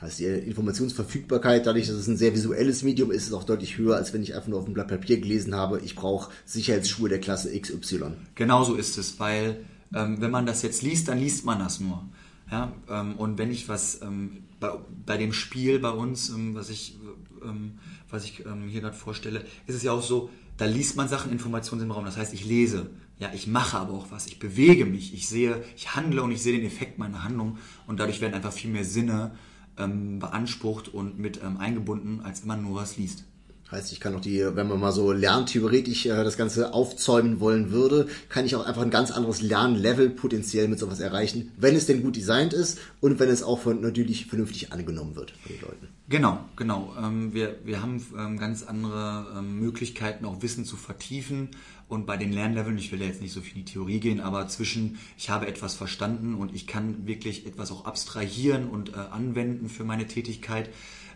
Heißt 0.00 0.20
die 0.20 0.26
Informationsverfügbarkeit, 0.26 1.66
dadurch, 1.66 1.88
dass 1.88 1.96
es 1.96 2.06
ein 2.06 2.16
sehr 2.16 2.32
visuelles 2.32 2.84
Medium 2.84 3.10
ist, 3.10 3.26
ist 3.26 3.32
auch 3.32 3.42
deutlich 3.42 3.78
höher, 3.78 3.96
als 3.96 4.12
wenn 4.12 4.22
ich 4.22 4.34
einfach 4.34 4.48
nur 4.48 4.60
auf 4.60 4.64
dem 4.64 4.74
Blatt 4.74 4.88
Papier 4.88 5.18
gelesen 5.20 5.56
habe, 5.56 5.80
ich 5.80 5.96
brauche 5.96 6.30
Sicherheitsschuhe 6.44 7.08
der 7.08 7.18
Klasse 7.18 7.58
XY. 7.58 8.12
Genau 8.36 8.62
so 8.62 8.76
ist 8.76 8.96
es, 8.96 9.18
weil 9.18 9.64
ähm, 9.92 10.20
wenn 10.20 10.30
man 10.30 10.46
das 10.46 10.62
jetzt 10.62 10.82
liest, 10.82 11.08
dann 11.08 11.18
liest 11.18 11.44
man 11.44 11.58
das 11.58 11.80
nur. 11.80 12.04
Ja, 12.50 12.72
ähm, 12.88 13.16
und 13.16 13.38
wenn 13.38 13.50
ich 13.50 13.68
was 13.68 14.00
ähm, 14.02 14.44
bei, 14.58 14.72
bei, 15.04 15.16
dem 15.16 15.32
Spiel 15.32 15.78
bei 15.78 15.90
uns, 15.90 16.30
ähm, 16.30 16.54
was 16.54 16.70
ich, 16.70 16.96
ähm, 17.44 17.78
was 18.08 18.24
ich 18.24 18.44
ähm, 18.46 18.68
hier 18.68 18.80
gerade 18.80 18.96
vorstelle, 18.96 19.44
ist 19.66 19.76
es 19.76 19.82
ja 19.82 19.92
auch 19.92 20.02
so, 20.02 20.30
da 20.56 20.64
liest 20.64 20.96
man 20.96 21.08
Sachen, 21.08 21.30
Informationen 21.30 21.82
im 21.82 21.90
Raum. 21.90 22.04
Das 22.04 22.16
heißt, 22.16 22.32
ich 22.32 22.44
lese, 22.44 22.90
ja, 23.18 23.30
ich 23.34 23.46
mache 23.46 23.78
aber 23.78 23.92
auch 23.92 24.10
was, 24.10 24.26
ich 24.26 24.38
bewege 24.38 24.86
mich, 24.86 25.12
ich 25.12 25.28
sehe, 25.28 25.62
ich 25.76 25.94
handle 25.94 26.22
und 26.22 26.30
ich 26.30 26.42
sehe 26.42 26.56
den 26.56 26.66
Effekt 26.66 26.98
meiner 26.98 27.22
Handlung 27.22 27.58
und 27.86 28.00
dadurch 28.00 28.20
werden 28.20 28.34
einfach 28.34 28.52
viel 28.52 28.70
mehr 28.70 28.84
Sinne 28.84 29.32
ähm, 29.76 30.18
beansprucht 30.18 30.88
und 30.88 31.18
mit 31.18 31.42
eingebunden, 31.42 32.20
als 32.22 32.42
wenn 32.42 32.48
man 32.48 32.62
nur 32.62 32.76
was 32.76 32.96
liest. 32.96 33.24
Heißt, 33.70 33.92
ich 33.92 34.00
kann 34.00 34.14
auch 34.14 34.20
die, 34.20 34.42
wenn 34.54 34.66
man 34.66 34.80
mal 34.80 34.92
so 34.92 35.12
lerntheoretisch 35.12 36.06
äh, 36.06 36.24
das 36.24 36.38
Ganze 36.38 36.72
aufzäumen 36.72 37.38
wollen 37.38 37.70
würde, 37.70 38.08
kann 38.30 38.46
ich 38.46 38.56
auch 38.56 38.64
einfach 38.64 38.80
ein 38.80 38.90
ganz 38.90 39.10
anderes 39.10 39.42
Lernlevel 39.42 40.08
potenziell 40.08 40.68
mit 40.68 40.78
sowas 40.78 41.00
erreichen, 41.00 41.52
wenn 41.58 41.76
es 41.76 41.84
denn 41.84 42.02
gut 42.02 42.16
designt 42.16 42.54
ist 42.54 42.78
und 43.00 43.18
wenn 43.18 43.28
es 43.28 43.42
auch 43.42 43.60
von, 43.60 43.82
natürlich 43.82 44.26
vernünftig 44.26 44.72
angenommen 44.72 45.16
wird 45.16 45.32
von 45.32 45.52
den 45.52 45.60
Leuten. 45.60 45.88
Genau, 46.08 46.42
genau. 46.56 46.94
Ähm, 46.98 47.34
wir, 47.34 47.58
wir 47.64 47.82
haben 47.82 48.02
ähm, 48.18 48.38
ganz 48.38 48.62
andere 48.62 49.26
ähm, 49.36 49.58
Möglichkeiten, 49.58 50.24
auch 50.24 50.40
Wissen 50.40 50.64
zu 50.64 50.76
vertiefen. 50.76 51.50
Und 51.88 52.06
bei 52.06 52.16
den 52.16 52.32
Lernleveln, 52.32 52.78
ich 52.78 52.90
will 52.92 53.00
ja 53.00 53.06
jetzt 53.06 53.20
nicht 53.20 53.32
so 53.32 53.42
viel 53.42 53.58
in 53.58 53.64
die 53.64 53.72
Theorie 53.72 54.00
gehen, 54.00 54.20
aber 54.20 54.48
zwischen 54.48 54.98
ich 55.18 55.28
habe 55.28 55.46
etwas 55.46 55.74
verstanden 55.74 56.34
und 56.34 56.54
ich 56.54 56.66
kann 56.66 57.06
wirklich 57.06 57.46
etwas 57.46 57.70
auch 57.70 57.84
abstrahieren 57.84 58.68
und 58.68 58.94
äh, 58.94 58.96
anwenden 58.96 59.68
für 59.68 59.84
meine 59.84 60.06
Tätigkeit, 60.06 60.70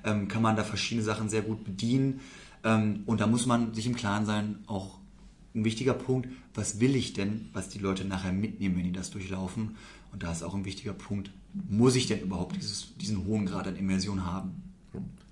ähm, 0.05 0.29
kann 0.29 0.43
man 0.43 0.57
da 0.57 0.65
verschiedene 0.65 1.05
Sachen 1.05 1.29
sehr 1.29 1.43
gut 1.43 1.65
bedienen. 1.65 2.21
Ähm, 2.65 3.03
und 3.07 3.21
da 3.21 3.27
muss 3.27 3.47
man 3.47 3.75
sich 3.75 3.87
im 3.87 3.97
Klaren 3.97 4.27
sein, 4.27 4.59
auch 4.67 4.99
ein 5.55 5.65
wichtiger 5.65 5.95
Punkt, 5.95 6.29
was 6.55 6.81
will 6.81 6.97
ich 6.97 7.13
denn, 7.13 7.49
was 7.53 7.69
die 7.69 7.79
Leute 7.79 8.05
nachher 8.05 8.33
mitnehmen, 8.33 8.77
wenn 8.77 8.85
die 8.85 8.93
das 8.93 9.11
durchlaufen? 9.11 9.77
Und 10.13 10.23
da 10.23 10.33
ist 10.33 10.43
auch 10.43 10.55
ein 10.55 10.65
wichtiger 10.65 10.93
Punkt, 10.93 11.31
muss 11.69 11.97
ich 11.97 12.07
denn 12.07 12.21
überhaupt 12.21 12.57
dieses, 12.57 12.95
diesen 13.01 13.27
hohen 13.27 13.47
Grad 13.47 13.67
an 13.67 13.77
Immersion 13.77 14.27
haben? 14.27 14.63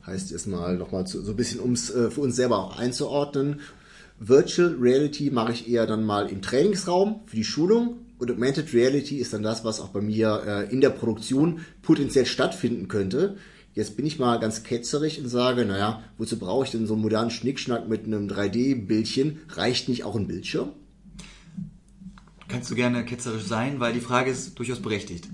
Heißt 0.06 0.32
erstmal 0.32 0.76
nochmal 0.76 1.06
so 1.06 1.18
ein 1.18 1.36
bisschen, 1.36 1.60
um 1.60 1.72
es 1.72 1.90
äh, 1.90 2.10
für 2.10 2.22
uns 2.22 2.36
selber 2.36 2.58
auch 2.58 2.78
einzuordnen. 2.78 3.60
Virtual 4.18 4.76
Reality 4.80 5.30
mache 5.30 5.52
ich 5.52 5.68
eher 5.68 5.86
dann 5.86 6.04
mal 6.04 6.28
im 6.28 6.42
Trainingsraum 6.42 7.20
für 7.26 7.36
die 7.36 7.44
Schulung 7.44 7.98
und 8.20 8.30
Augmented 8.30 8.74
Reality 8.74 9.16
ist 9.16 9.32
dann 9.32 9.42
das, 9.42 9.64
was 9.64 9.80
auch 9.80 9.88
bei 9.88 10.02
mir 10.02 10.42
äh, 10.46 10.70
in 10.70 10.82
der 10.82 10.90
Produktion 10.90 11.60
potenziell 11.80 12.26
stattfinden 12.26 12.86
könnte. 12.86 13.36
Jetzt 13.72 13.96
bin 13.96 14.04
ich 14.04 14.18
mal 14.18 14.40
ganz 14.40 14.64
ketzerig 14.64 15.20
und 15.20 15.28
sage, 15.28 15.64
naja, 15.64 16.02
wozu 16.18 16.38
brauche 16.38 16.64
ich 16.64 16.72
denn 16.72 16.86
so 16.86 16.94
einen 16.94 17.02
modernen 17.02 17.30
Schnickschnack 17.30 17.88
mit 17.88 18.04
einem 18.04 18.26
3D-Bildchen? 18.26 19.38
Reicht 19.48 19.88
nicht 19.88 20.02
auch 20.02 20.16
ein 20.16 20.26
Bildschirm? 20.26 20.70
Kannst 22.48 22.68
du 22.70 22.74
gerne 22.74 23.04
ketzerisch 23.04 23.44
sein, 23.44 23.78
weil 23.78 23.92
die 23.92 24.00
Frage 24.00 24.30
ist 24.30 24.58
durchaus 24.58 24.80
berechtigt. 24.80 25.28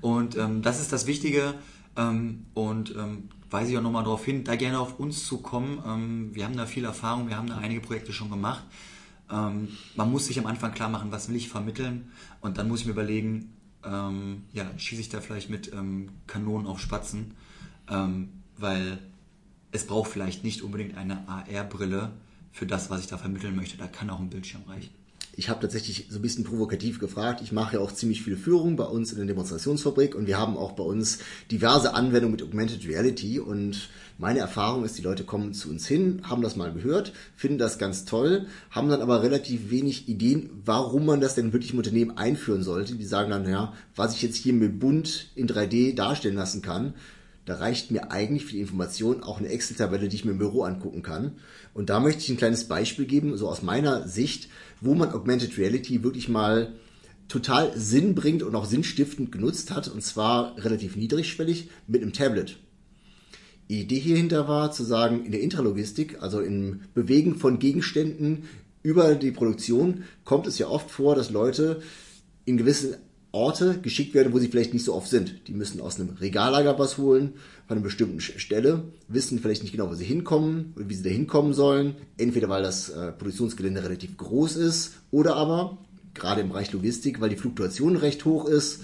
Und 0.00 0.36
ähm, 0.36 0.62
das 0.62 0.80
ist 0.80 0.92
das 0.92 1.06
Wichtige. 1.06 1.54
Ähm, 1.96 2.46
und 2.54 2.94
ähm, 2.96 3.28
weise 3.50 3.70
ich 3.70 3.78
auch 3.78 3.82
nochmal 3.82 4.02
darauf 4.02 4.24
hin, 4.24 4.42
da 4.42 4.56
gerne 4.56 4.80
auf 4.80 4.98
uns 4.98 5.24
zu 5.24 5.38
kommen. 5.38 5.80
Ähm, 5.86 6.34
wir 6.34 6.44
haben 6.44 6.56
da 6.56 6.66
viel 6.66 6.84
Erfahrung, 6.84 7.28
wir 7.28 7.36
haben 7.36 7.48
da 7.48 7.58
einige 7.58 7.80
Projekte 7.80 8.12
schon 8.12 8.30
gemacht. 8.30 8.64
Ähm, 9.30 9.68
man 9.94 10.10
muss 10.10 10.26
sich 10.26 10.40
am 10.40 10.46
Anfang 10.46 10.74
klar 10.74 10.88
machen, 10.88 11.12
was 11.12 11.28
will 11.28 11.36
ich 11.36 11.48
vermitteln. 11.48 12.10
Und 12.40 12.58
dann 12.58 12.66
muss 12.66 12.80
ich 12.80 12.86
mir 12.86 12.92
überlegen, 12.92 13.52
ähm, 13.84 14.42
ja, 14.52 14.66
schieße 14.76 15.00
ich 15.00 15.08
da 15.08 15.20
vielleicht 15.20 15.50
mit 15.50 15.70
Kanonen 16.26 16.66
auf 16.66 16.80
Spatzen 16.80 17.34
ähm, 17.90 18.28
weil 18.56 18.98
es 19.72 19.86
braucht 19.86 20.10
vielleicht 20.10 20.44
nicht 20.44 20.62
unbedingt 20.62 20.96
eine 20.96 21.28
AR-Brille 21.28 22.10
für 22.52 22.66
das, 22.66 22.90
was 22.90 23.00
ich 23.00 23.06
da 23.06 23.18
vermitteln 23.18 23.54
möchte. 23.54 23.76
Da 23.76 23.86
kann 23.86 24.10
auch 24.10 24.20
ein 24.20 24.30
Bildschirm 24.30 24.62
reichen. 24.66 24.90
Ich 25.38 25.50
habe 25.50 25.60
tatsächlich 25.60 26.06
so 26.08 26.18
ein 26.18 26.22
bisschen 26.22 26.44
provokativ 26.44 26.98
gefragt. 26.98 27.42
Ich 27.42 27.52
mache 27.52 27.76
ja 27.76 27.82
auch 27.82 27.92
ziemlich 27.92 28.22
viele 28.22 28.38
Führungen 28.38 28.76
bei 28.76 28.86
uns 28.86 29.12
in 29.12 29.18
der 29.18 29.26
Demonstrationsfabrik 29.26 30.14
und 30.14 30.26
wir 30.26 30.38
haben 30.38 30.56
auch 30.56 30.72
bei 30.72 30.82
uns 30.82 31.18
diverse 31.50 31.92
Anwendungen 31.92 32.32
mit 32.32 32.42
Augmented 32.42 32.86
Reality 32.88 33.38
und 33.38 33.90
meine 34.16 34.38
Erfahrung 34.38 34.82
ist, 34.86 34.96
die 34.96 35.02
Leute 35.02 35.24
kommen 35.24 35.52
zu 35.52 35.68
uns 35.68 35.86
hin, 35.86 36.22
haben 36.22 36.40
das 36.40 36.56
mal 36.56 36.72
gehört, 36.72 37.12
finden 37.36 37.58
das 37.58 37.76
ganz 37.76 38.06
toll, 38.06 38.46
haben 38.70 38.88
dann 38.88 39.02
aber 39.02 39.22
relativ 39.22 39.70
wenig 39.70 40.08
Ideen, 40.08 40.48
warum 40.64 41.04
man 41.04 41.20
das 41.20 41.34
denn 41.34 41.52
wirklich 41.52 41.72
im 41.72 41.78
Unternehmen 41.78 42.16
einführen 42.16 42.62
sollte. 42.62 42.94
Die 42.94 43.04
sagen 43.04 43.30
dann, 43.30 43.46
ja, 43.46 43.74
was 43.94 44.14
ich 44.14 44.22
jetzt 44.22 44.36
hier 44.36 44.54
mit 44.54 44.80
bunt 44.80 45.32
in 45.34 45.46
3D 45.46 45.94
darstellen 45.94 46.36
lassen 46.36 46.62
kann, 46.62 46.94
da 47.46 47.54
reicht 47.54 47.92
mir 47.92 48.10
eigentlich 48.10 48.44
für 48.44 48.52
die 48.52 48.60
Information 48.60 49.22
auch 49.22 49.38
eine 49.38 49.48
Excel-Tabelle, 49.48 50.08
die 50.08 50.16
ich 50.16 50.24
mir 50.24 50.32
im 50.32 50.38
Büro 50.38 50.64
angucken 50.64 51.02
kann. 51.02 51.36
Und 51.72 51.88
da 51.90 52.00
möchte 52.00 52.20
ich 52.20 52.28
ein 52.28 52.36
kleines 52.36 52.64
Beispiel 52.64 53.06
geben, 53.06 53.36
so 53.36 53.48
aus 53.48 53.62
meiner 53.62 54.08
Sicht, 54.08 54.48
wo 54.80 54.94
man 54.94 55.12
Augmented 55.12 55.56
Reality 55.56 56.02
wirklich 56.02 56.28
mal 56.28 56.74
total 57.28 57.72
Sinn 57.76 58.16
bringt 58.16 58.42
und 58.42 58.54
auch 58.56 58.64
sinnstiftend 58.64 59.30
genutzt 59.30 59.70
hat, 59.70 59.86
und 59.88 60.02
zwar 60.02 60.56
relativ 60.62 60.96
niedrigschwellig 60.96 61.70
mit 61.86 62.02
einem 62.02 62.12
Tablet. 62.12 62.58
Die 63.68 63.80
Idee 63.80 63.98
hierhinter 64.00 64.48
war 64.48 64.72
zu 64.72 64.82
sagen, 64.82 65.24
in 65.24 65.32
der 65.32 65.40
Intralogistik, 65.40 66.22
also 66.22 66.40
im 66.40 66.80
Bewegen 66.94 67.36
von 67.36 67.58
Gegenständen 67.60 68.44
über 68.82 69.14
die 69.14 69.32
Produktion 69.32 70.04
kommt 70.24 70.46
es 70.48 70.58
ja 70.58 70.68
oft 70.68 70.90
vor, 70.90 71.14
dass 71.14 71.30
Leute 71.30 71.80
in 72.44 72.56
gewisse 72.56 72.98
Orte 73.32 73.78
geschickt 73.82 74.14
werden, 74.14 74.32
wo 74.32 74.38
sie 74.38 74.48
vielleicht 74.48 74.72
nicht 74.72 74.84
so 74.84 74.94
oft 74.94 75.08
sind. 75.08 75.48
Die 75.48 75.52
müssen 75.52 75.80
aus 75.80 76.00
einem 76.00 76.10
Regallager 76.20 76.78
was 76.78 76.96
holen, 76.96 77.34
von 77.66 77.76
einer 77.76 77.84
bestimmten 77.84 78.20
Stelle, 78.20 78.84
wissen 79.08 79.38
vielleicht 79.38 79.62
nicht 79.62 79.72
genau, 79.72 79.90
wo 79.90 79.94
sie 79.94 80.04
hinkommen 80.04 80.72
oder 80.76 80.88
wie 80.88 80.94
sie 80.94 81.02
da 81.02 81.10
hinkommen 81.10 81.52
sollen. 81.52 81.96
Entweder 82.16 82.48
weil 82.48 82.62
das 82.62 82.88
äh, 82.88 83.12
Produktionsgelände 83.12 83.82
relativ 83.82 84.16
groß 84.16 84.56
ist 84.56 84.94
oder 85.10 85.36
aber, 85.36 85.78
gerade 86.14 86.40
im 86.40 86.48
Bereich 86.48 86.72
Logistik, 86.72 87.20
weil 87.20 87.30
die 87.30 87.36
Fluktuation 87.36 87.96
recht 87.96 88.24
hoch 88.24 88.46
ist. 88.46 88.80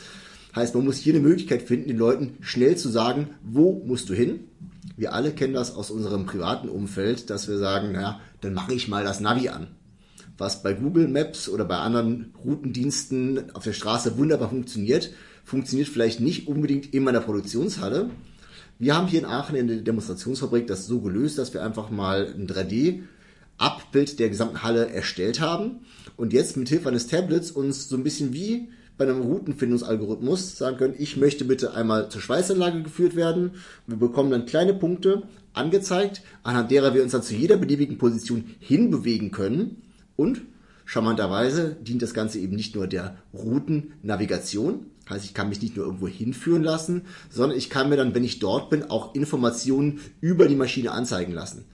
Heißt, 0.55 0.75
man 0.75 0.85
muss 0.85 0.99
hier 0.99 1.15
eine 1.15 1.23
Möglichkeit 1.23 1.63
finden, 1.63 1.89
den 1.89 1.97
Leuten 1.97 2.37
schnell 2.43 2.77
zu 2.77 2.91
sagen, 2.91 3.29
wo 3.43 3.83
musst 3.87 4.11
du 4.11 4.15
hin? 4.15 4.41
Wir 4.99 5.15
alle 5.15 5.33
kennen 5.33 5.55
das 5.55 5.75
aus 5.75 5.91
unserem 5.91 6.27
privaten 6.27 6.69
Umfeld, 6.69 7.31
dass 7.31 7.49
wir 7.49 7.57
sagen, 7.57 7.93
naja, 7.93 8.21
dann 8.43 8.53
mache 8.53 8.75
ich 8.75 8.89
mal 8.89 9.03
das 9.03 9.21
Navi 9.21 9.49
an 9.49 9.69
was 10.39 10.63
bei 10.63 10.73
Google 10.73 11.09
Maps 11.09 11.49
oder 11.49 11.65
bei 11.65 11.77
anderen 11.77 12.35
Routendiensten 12.45 13.55
auf 13.55 13.65
der 13.65 13.73
Straße 13.73 14.17
wunderbar 14.19 14.49
funktioniert, 14.49 15.13
funktioniert 15.45 15.89
vielleicht 15.89 16.21
nicht 16.21 16.49
unbedingt 16.49 16.95
in 16.95 17.05
meiner 17.05 17.21
Produktionshalle. 17.21 18.11
Wir 18.79 18.97
haben 18.97 19.07
hier 19.07 19.21
in 19.21 19.27
Aachen 19.27 19.57
in 19.57 19.69
der 19.69 19.77
Demonstrationsfabrik 19.79 20.67
das 20.67 20.87
so 20.87 21.01
gelöst, 21.01 21.39
dass 21.39 21.55
wir 21.55 21.63
einfach 21.63 21.91
mal 21.91 22.35
ein 22.35 22.47
3D-Abbild 22.47 24.19
der 24.19 24.29
gesamten 24.29 24.63
Halle 24.63 24.91
erstellt 24.91 25.41
haben 25.41 25.81
und 26.17 26.33
jetzt 26.33 26.57
mit 26.57 26.69
Hilfe 26.69 26.89
eines 26.89 27.07
Tablets 27.07 27.51
uns 27.51 27.89
so 27.89 27.97
ein 27.97 28.05
bisschen 28.05 28.33
wie 28.33 28.69
bei 28.99 29.05
einem 29.05 29.23
Routenfindungsalgorithmus 29.23 30.59
sagen 30.59 30.77
können, 30.77 30.95
ich 30.99 31.17
möchte 31.17 31.45
bitte 31.45 31.75
einmal 31.75 32.11
zur 32.11 32.21
Schweißanlage 32.21 32.83
geführt 32.83 33.17
werden. 33.17 33.53
Wir 33.87 33.97
bekommen 33.97 34.31
dann 34.31 34.47
kleine 34.47 34.75
Punkte 34.75 35.23
angezeigt, 35.55 36.23
anhand 36.43 36.71
derer 36.71 36.95
wir 36.95 37.03
uns 37.03 37.13
dann 37.13 37.23
zu 37.23 37.35
jeder 37.35 37.57
beliebigen 37.57 37.99
Position 37.99 38.45
hinbewegen 38.61 39.31
können 39.31 39.83
und 40.23 40.43
charmanterweise 40.85 41.77
dient 41.81 42.01
das 42.01 42.15
Ganze 42.15 42.39
eben 42.39 42.55
nicht 42.55 42.77
nur 42.77 42.87
der 42.87 43.17
Routennavigation, 43.35 44.87
heißt 45.11 45.25
ich 45.25 45.35
kann 45.35 45.49
mich 45.49 45.61
nicht 45.61 45.77
nur 45.77 45.85
irgendwo 45.85 46.07
hinführen 46.07 46.63
lassen, 46.63 47.03
sondern 47.29 47.59
ich 47.59 47.71
kann 47.71 47.89
mir 47.89 47.97
dann, 47.97 48.15
wenn 48.15 48.23
ich 48.23 48.39
dort 48.39 48.71
bin, 48.71 48.85
auch 48.85 49.17
Informationen 49.17 49.99
über 50.21 50.47
die 50.47 50.55
Maschine 50.55 50.93
anzeigen 50.93 51.33
lassen. 51.33 51.65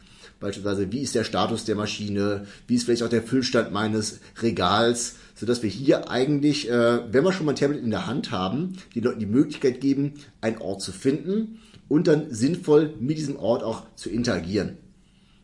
Beispielsweise, 0.40 0.90
wie 0.92 1.00
ist 1.00 1.14
der 1.14 1.24
Status 1.24 1.64
der 1.66 1.74
Maschine, 1.74 2.46
wie 2.66 2.76
ist 2.76 2.84
vielleicht 2.84 3.02
auch 3.02 3.08
der 3.10 3.22
Füllstand 3.22 3.70
meines 3.70 4.20
Regals, 4.40 5.16
sodass 5.34 5.62
wir 5.62 5.70
hier 5.70 6.10
eigentlich, 6.10 6.70
äh, 6.70 7.12
wenn 7.12 7.24
wir 7.24 7.32
schon 7.32 7.44
mal 7.44 7.52
ein 7.52 7.56
Tablet 7.56 7.82
in 7.82 7.90
der 7.90 8.06
Hand 8.06 8.30
haben, 8.30 8.74
die 8.94 9.00
Leuten 9.00 9.20
die 9.20 9.26
Möglichkeit 9.26 9.80
geben, 9.80 10.14
einen 10.40 10.58
Ort 10.58 10.80
zu 10.80 10.92
finden 10.92 11.58
und 11.88 12.06
dann 12.06 12.32
sinnvoll 12.32 12.94
mit 12.98 13.18
diesem 13.18 13.36
Ort 13.36 13.62
auch 13.62 13.82
zu 13.94 14.08
interagieren. 14.08 14.78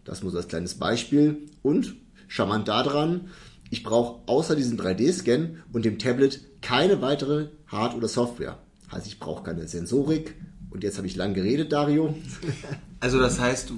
Das 0.05 0.23
muss 0.23 0.37
als 0.37 0.49
kleines 0.49 0.75
Beispiel. 0.75 1.39
Und 1.63 1.97
Charmant 2.29 2.69
daran, 2.69 3.29
ich 3.71 3.83
brauche 3.83 4.21
außer 4.27 4.57
diesem 4.57 4.79
3D-Scan 4.79 5.63
und 5.73 5.85
dem 5.85 5.99
Tablet 5.99 6.41
keine 6.61 7.03
weitere 7.03 7.49
Hard- 7.67 7.95
oder 7.95 8.09
Software. 8.09 8.59
Heißt, 8.93 9.07
ich 9.07 9.19
brauche 9.19 9.43
keine 9.43 9.67
Sensorik. 9.67 10.35
Und 10.71 10.83
jetzt 10.83 10.97
habe 10.97 11.07
ich 11.07 11.17
lang 11.17 11.35
geredet, 11.35 11.73
Dario. 11.73 12.15
Also 13.01 13.19
das 13.19 13.39
heißt, 13.39 13.71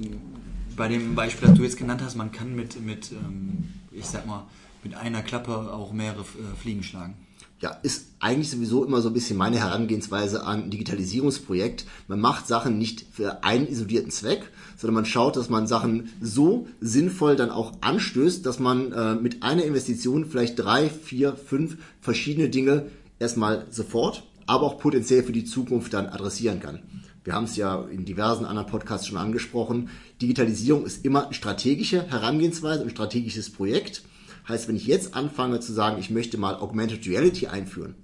bei 0.76 0.87
dem 0.87 1.16
Beispiel, 1.16 1.48
das 1.48 1.56
du 1.56 1.64
jetzt 1.64 1.76
genannt 1.76 2.00
hast, 2.00 2.14
man 2.14 2.30
kann 2.30 2.54
mit, 2.54 2.80
mit 2.80 3.11
ähm, 3.11 3.70
ich 3.90 4.06
sag 4.06 4.24
mal, 4.24 4.46
mit 4.85 4.94
einer 4.94 5.20
Klappe 5.22 5.72
auch 5.72 5.92
mehrere 5.92 6.20
äh, 6.20 6.56
Fliegen 6.56 6.85
schlagen 6.85 7.14
ja, 7.61 7.71
ist 7.83 8.09
eigentlich 8.21 8.51
sowieso 8.51 8.85
immer 8.85 9.01
so 9.01 9.09
ein 9.09 9.14
bisschen 9.14 9.38
meine 9.38 9.59
Herangehensweise 9.59 10.45
an 10.45 10.69
Digitalisierungsprojekt. 10.71 11.87
Man 12.07 12.21
macht 12.21 12.47
Sachen 12.47 12.77
nicht 12.79 13.07
für 13.11 13.45
einen 13.45 13.66
isolierten 13.66 14.11
Zweck, 14.11 14.51
sondern 14.77 14.95
man 14.95 15.07
schaut, 15.07 15.37
dass 15.37 15.49
man 15.49 15.66
Sachen 15.66 16.11
so 16.21 16.69
sinnvoll 16.81 17.35
dann 17.37 17.51
auch 17.51 17.73
anstößt, 17.81 18.45
dass 18.45 18.59
man 18.59 18.92
äh, 18.92 19.14
mit 19.14 19.42
einer 19.42 19.64
Investition 19.64 20.27
vielleicht 20.27 20.59
drei, 20.59 20.90
vier, 20.90 21.35
fünf 21.35 21.79
verschiedene 22.01 22.51
Dinge 22.51 22.87
erstmal 23.19 23.66
sofort, 23.71 24.25
aber 24.47 24.66
auch 24.66 24.79
potenziell 24.79 25.23
für 25.23 25.33
die 25.33 25.45
Zukunft 25.45 25.95
dann 25.95 26.07
adressieren 26.07 26.61
kann. 26.61 26.81
Wir 27.25 27.33
haben 27.33 27.45
es 27.45 27.57
ja 27.57 27.83
in 27.90 28.05
diversen 28.05 28.45
anderen 28.45 28.69
Podcasts 28.69 29.07
schon 29.07 29.16
angesprochen. 29.16 29.88
Digitalisierung 30.21 30.85
ist 30.85 31.05
immer 31.05 31.33
strategische 31.33 32.03
Herangehensweise, 32.09 32.83
ein 32.83 32.90
strategisches 32.90 33.51
Projekt. 33.51 34.03
Heißt, 34.48 34.68
wenn 34.68 34.76
ich 34.76 34.87
jetzt 34.87 35.14
anfange 35.14 35.61
zu 35.61 35.72
sagen, 35.72 35.98
ich 35.98 36.11
möchte 36.11 36.38
mal 36.38 36.54
Augmented 36.56 37.06
Reality 37.06 37.48
einführen, 37.48 37.94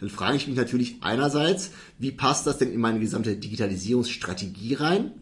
dann 0.00 0.08
frage 0.08 0.36
ich 0.36 0.46
mich 0.46 0.56
natürlich 0.56 0.96
einerseits, 1.02 1.70
wie 1.98 2.10
passt 2.10 2.46
das 2.46 2.58
denn 2.58 2.72
in 2.72 2.80
meine 2.80 3.00
gesamte 3.00 3.36
Digitalisierungsstrategie 3.36 4.74
rein? 4.74 5.12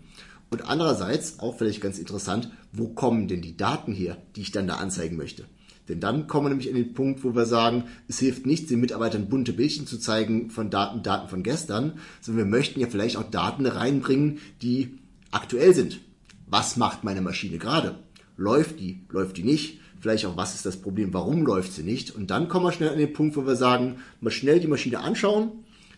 Und 0.51 0.69
andererseits, 0.69 1.39
auch 1.39 1.57
vielleicht 1.57 1.81
ganz 1.81 1.99
interessant, 1.99 2.51
wo 2.73 2.89
kommen 2.89 3.29
denn 3.29 3.43
die 3.43 3.57
Daten 3.57 3.93
her, 3.93 4.19
die 4.37 4.43
ich 4.43 4.53
dann 4.53 4.67
da 4.67 4.77
anzeigen 4.77 5.17
möchte? 5.17 5.45
Denn 5.89 5.99
dann 5.99 6.27
kommen 6.27 6.47
wir 6.47 6.51
nämlich 6.51 6.69
in 6.69 6.77
den 6.77 6.95
Punkt, 6.95 7.25
wo 7.25 7.35
wir 7.35 7.47
sagen, 7.47 7.85
es 8.07 8.19
hilft 8.19 8.47
nicht, 8.47 8.71
den 8.71 8.81
Mitarbeitern 8.81 9.29
bunte 9.29 9.53
Bildchen 9.53 9.87
zu 9.87 9.99
zeigen 9.99 10.51
von 10.51 10.71
Daten, 10.71 11.03
Daten 11.03 11.29
von 11.29 11.43
gestern, 11.43 11.95
sondern 12.21 12.45
wir 12.45 12.51
möchten 12.51 12.81
ja 12.81 12.87
vielleicht 12.87 13.17
auch 13.17 13.29
Daten 13.31 13.67
reinbringen, 13.67 14.39
die 14.63 14.99
aktuell 15.31 15.75
sind. 15.75 16.01
Was 16.47 16.77
macht 16.77 17.03
meine 17.03 17.23
Maschine 17.23 17.59
gerade? 17.59 17.99
Läuft 18.37 18.81
die? 18.81 19.03
Läuft 19.11 19.37
die 19.37 19.45
nicht? 19.45 19.79
vielleicht 20.03 20.27
auch, 20.27 20.37
was 20.37 20.57
ist 20.57 20.67
das 20.67 20.77
Problem, 20.77 21.15
warum 21.15 21.47
läuft 21.47 21.73
sie 21.73 21.85
nicht. 21.85 22.11
Und 22.11 22.31
dann 22.31 22.49
kommen 22.49 22.67
wir 22.67 22.73
schnell 22.73 22.91
an 22.91 22.99
den 22.99 23.13
Punkt, 23.13 23.37
wo 23.37 23.47
wir 23.47 23.55
sagen, 23.55 23.99
mal 24.21 24.33
schnell 24.33 24.59
die 24.59 24.67
Maschine 24.67 24.99
anschauen, 24.99 25.53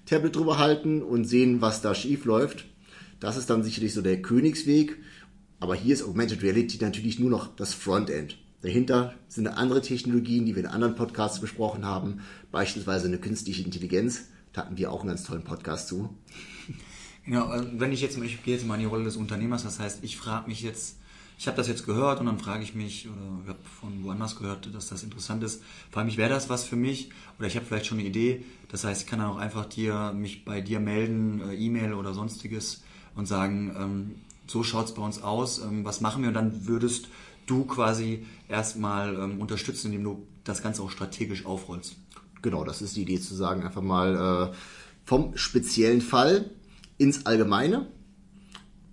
Tablet 0.05 0.37
drüber 0.37 0.59
halten 0.59 1.03
und 1.03 1.25
sehen, 1.25 1.63
was 1.63 1.81
da 1.81 1.95
schief 1.95 2.27
läuft. 2.27 2.67
Das 3.19 3.39
ist 3.39 3.49
dann 3.49 3.63
sicherlich 3.63 3.95
so 3.95 4.03
der 4.03 4.21
Königsweg. 4.21 4.99
Aber 5.59 5.75
hier 5.75 5.95
ist 5.95 6.03
Augmented 6.03 6.43
Reality 6.43 6.77
natürlich 6.83 7.19
nur 7.19 7.31
noch 7.31 7.57
das 7.57 7.73
Frontend. 7.73 8.37
Dahinter 8.61 9.15
sind 9.27 9.47
andere 9.47 9.81
Technologien, 9.81 10.45
die 10.45 10.55
wir 10.55 10.65
in 10.65 10.69
anderen 10.69 10.95
Podcasts 10.95 11.41
besprochen 11.41 11.87
haben, 11.87 12.21
beispielsweise 12.53 13.09
eine 13.09 13.19
künstliche 13.19 13.63
Intelligenz. 13.63 14.29
Da 14.53 14.63
hatten 14.63 14.77
wir 14.77 14.93
auch 14.93 15.01
einen 15.01 15.09
ganz 15.09 15.25
tollen 15.25 15.45
Podcast 15.45 15.89
zu. 15.89 16.15
Genau, 17.27 17.51
wenn 17.73 17.91
ich 17.91 18.03
jetzt, 18.03 18.19
ich 18.19 18.43
gehe 18.43 18.55
jetzt 18.55 18.67
mal 18.67 18.75
in 18.75 18.81
die 18.81 18.87
Rolle 18.87 19.05
des 19.05 19.17
Unternehmers, 19.17 19.63
das 19.63 19.81
heißt, 19.81 20.01
ich 20.05 20.19
frage 20.19 20.47
mich 20.47 20.61
jetzt, 20.61 20.99
ich 21.39 21.47
habe 21.47 21.57
das 21.57 21.69
jetzt 21.69 21.85
gehört 21.85 22.21
und 22.21 22.27
dann 22.27 22.39
frage 22.39 22.63
ich 22.63 22.75
mich, 22.75 23.09
oder 23.09 23.41
ich 23.43 23.49
habe 23.49 23.59
von 23.81 24.05
woanders 24.05 24.37
gehört, 24.37 24.73
dass 24.75 24.89
das 24.89 25.03
interessant 25.03 25.43
ist, 25.43 25.63
frage 25.91 26.07
mich, 26.07 26.17
wäre 26.17 26.31
das 26.31 26.49
was 26.49 26.65
für 26.65 26.77
mich? 26.77 27.11
Oder 27.39 27.49
ich 27.49 27.57
habe 27.57 27.67
vielleicht 27.67 27.87
schon 27.87 27.99
eine 27.99 28.07
Idee. 28.07 28.45
Das 28.69 28.85
heißt, 28.85 29.03
ich 29.03 29.07
kann 29.09 29.19
dann 29.19 29.29
auch 29.29 29.37
einfach 29.37 29.67
dir, 29.67 30.13
mich 30.13 30.45
bei 30.45 30.61
dir 30.61 30.81
melden, 30.81 31.41
äh, 31.41 31.55
E-Mail 31.55 31.95
oder 31.95 32.15
sonstiges 32.15 32.83
und 33.15 33.27
sagen, 33.27 33.75
ähm, 33.79 34.15
so 34.47 34.63
schaut 34.63 34.87
es 34.87 34.95
bei 34.95 35.03
uns 35.03 35.23
aus, 35.23 35.59
ähm, 35.59 35.85
was 35.85 36.01
machen 36.01 36.23
wir? 36.23 36.29
Und 36.29 36.35
dann 36.35 36.67
würdest 36.67 37.09
du 37.47 37.65
quasi 37.65 38.25
erstmal 38.49 39.15
ähm, 39.15 39.41
unterstützen, 39.41 39.89
indem 39.89 40.05
du 40.05 40.27
das 40.45 40.63
Ganze 40.63 40.83
auch 40.83 40.91
strategisch 40.91 41.47
aufrollst. 41.47 41.97
Genau, 42.43 42.65
das 42.65 42.83
ist 42.83 42.97
die 42.97 43.03
Idee 43.03 43.21
zu 43.21 43.35
sagen, 43.35 43.65
einfach 43.65 43.83
mal 43.83 44.51
äh, 44.53 44.57
vom 45.05 45.37
speziellen 45.37 46.01
Fall 46.01 46.51
ins 46.99 47.27
Allgemeine 47.27 47.87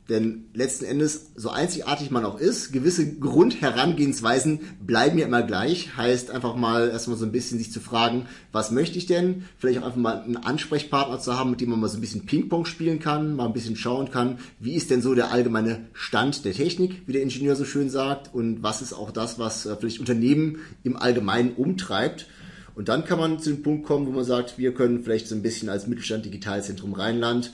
denn 0.09 0.45
letzten 0.53 0.85
Endes, 0.85 1.31
so 1.35 1.49
einzigartig 1.49 2.11
man 2.11 2.25
auch 2.25 2.39
ist, 2.39 2.73
gewisse 2.73 3.15
Grundherangehensweisen 3.15 4.59
bleiben 4.85 5.17
ja 5.17 5.25
immer 5.25 5.43
gleich. 5.43 5.95
Heißt 5.95 6.31
einfach 6.31 6.55
mal 6.55 6.89
erstmal 6.89 7.17
so 7.17 7.25
ein 7.25 7.31
bisschen 7.31 7.57
sich 7.59 7.71
zu 7.71 7.79
fragen, 7.79 8.25
was 8.51 8.71
möchte 8.71 8.97
ich 8.97 9.05
denn? 9.05 9.45
Vielleicht 9.57 9.79
auch 9.79 9.85
einfach 9.85 9.97
mal 9.97 10.21
einen 10.21 10.37
Ansprechpartner 10.37 11.19
zu 11.19 11.37
haben, 11.37 11.51
mit 11.51 11.61
dem 11.61 11.69
man 11.69 11.79
mal 11.79 11.87
so 11.87 11.97
ein 11.97 12.01
bisschen 12.01 12.25
Ping-Pong 12.25 12.65
spielen 12.65 12.99
kann, 12.99 13.35
mal 13.35 13.45
ein 13.45 13.53
bisschen 13.53 13.75
schauen 13.75 14.11
kann, 14.11 14.39
wie 14.59 14.73
ist 14.73 14.89
denn 14.89 15.01
so 15.01 15.15
der 15.15 15.31
allgemeine 15.31 15.85
Stand 15.93 16.43
der 16.45 16.53
Technik, 16.53 17.03
wie 17.05 17.13
der 17.13 17.21
Ingenieur 17.21 17.55
so 17.55 17.63
schön 17.63 17.89
sagt, 17.89 18.33
und 18.33 18.63
was 18.63 18.81
ist 18.81 18.93
auch 18.93 19.11
das, 19.11 19.39
was 19.39 19.65
äh, 19.65 19.75
vielleicht 19.79 19.99
Unternehmen 19.99 20.59
im 20.83 20.97
Allgemeinen 20.97 21.53
umtreibt. 21.53 22.27
Und 22.75 22.89
dann 22.89 23.05
kann 23.05 23.19
man 23.19 23.39
zu 23.39 23.51
dem 23.51 23.63
Punkt 23.63 23.85
kommen, 23.85 24.07
wo 24.07 24.11
man 24.11 24.25
sagt, 24.25 24.57
wir 24.57 24.73
können 24.73 25.03
vielleicht 25.03 25.27
so 25.27 25.35
ein 25.35 25.41
bisschen 25.41 25.69
als 25.69 25.87
Mittelstand 25.87 26.25
Digitalzentrum 26.25 26.93
Rheinland 26.93 27.51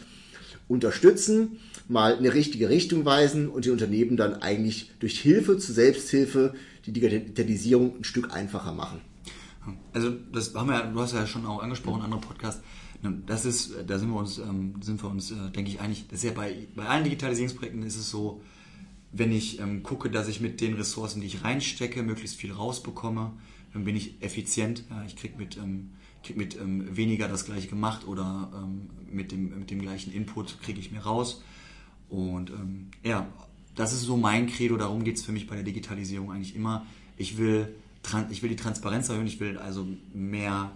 unterstützen 0.67 1.59
mal 1.87 2.13
in 2.13 2.19
eine 2.19 2.33
richtige 2.33 2.69
Richtung 2.69 3.05
weisen 3.05 3.49
und 3.49 3.65
die 3.65 3.69
Unternehmen 3.69 4.17
dann 4.17 4.35
eigentlich 4.35 4.91
durch 4.99 5.19
Hilfe 5.19 5.57
zur 5.57 5.73
Selbsthilfe 5.73 6.53
die 6.85 6.91
Digitalisierung 6.91 7.97
ein 7.99 8.03
Stück 8.03 8.33
einfacher 8.33 8.73
machen. 8.73 9.01
Also 9.93 10.11
das 10.31 10.53
haben 10.55 10.69
wir, 10.69 10.81
du 10.83 10.99
hast 10.99 11.13
ja 11.13 11.27
schon 11.27 11.45
auch 11.45 11.61
angesprochen, 11.61 12.01
andere 12.01 12.21
Podcasts. 12.21 12.61
Das 13.25 13.45
ist, 13.45 13.73
da 13.85 13.99
sind 13.99 14.09
wir 14.09 14.17
uns, 14.17 14.39
ähm, 14.39 14.75
sind 14.81 15.01
wir 15.03 15.09
uns, 15.09 15.31
äh, 15.31 15.51
denke 15.55 15.69
ich, 15.69 15.79
einig. 15.79 16.05
Das 16.09 16.19
ist 16.19 16.25
ja 16.25 16.31
bei, 16.31 16.67
bei 16.75 16.85
allen 16.85 17.03
Digitalisierungsprojekten 17.03 17.83
ist 17.83 17.95
es 17.95 18.09
so, 18.09 18.41
wenn 19.11 19.31
ich 19.31 19.59
ähm, 19.59 19.83
gucke, 19.83 20.09
dass 20.09 20.27
ich 20.27 20.41
mit 20.41 20.61
den 20.61 20.73
Ressourcen, 20.73 21.21
die 21.21 21.27
ich 21.27 21.43
reinstecke, 21.43 22.01
möglichst 22.01 22.37
viel 22.37 22.51
rausbekomme, 22.51 23.33
dann 23.73 23.83
bin 23.85 23.95
ich 23.95 24.21
effizient. 24.21 24.83
Ich 25.05 25.15
kriege 25.15 25.37
mit, 25.37 25.57
mit 26.35 26.59
ähm, 26.59 26.95
weniger 26.95 27.27
das 27.27 27.45
gleiche 27.45 27.67
gemacht 27.67 28.07
oder 28.07 28.51
ähm, 28.53 28.89
mit, 29.11 29.31
dem, 29.31 29.59
mit 29.59 29.71
dem 29.71 29.81
gleichen 29.81 30.11
Input 30.11 30.61
kriege 30.61 30.79
ich 30.79 30.91
mehr 30.91 31.03
raus. 31.03 31.43
Und 32.09 32.49
ähm, 32.49 32.87
ja, 33.03 33.27
das 33.75 33.93
ist 33.93 34.01
so 34.01 34.17
mein 34.17 34.47
Credo, 34.47 34.77
darum 34.77 35.03
geht 35.03 35.17
es 35.17 35.23
für 35.23 35.31
mich 35.31 35.47
bei 35.47 35.55
der 35.55 35.63
Digitalisierung 35.63 36.31
eigentlich 36.31 36.55
immer. 36.55 36.85
Ich 37.15 37.37
will, 37.37 37.75
ich 38.29 38.41
will 38.41 38.49
die 38.49 38.55
Transparenz 38.55 39.09
erhöhen, 39.09 39.27
ich 39.27 39.39
will 39.39 39.57
also 39.57 39.87
mehr 40.13 40.71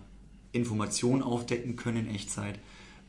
Informationen 0.51 1.21
aufdecken 1.21 1.75
können 1.75 2.07
in 2.07 2.15
Echtzeit 2.15 2.59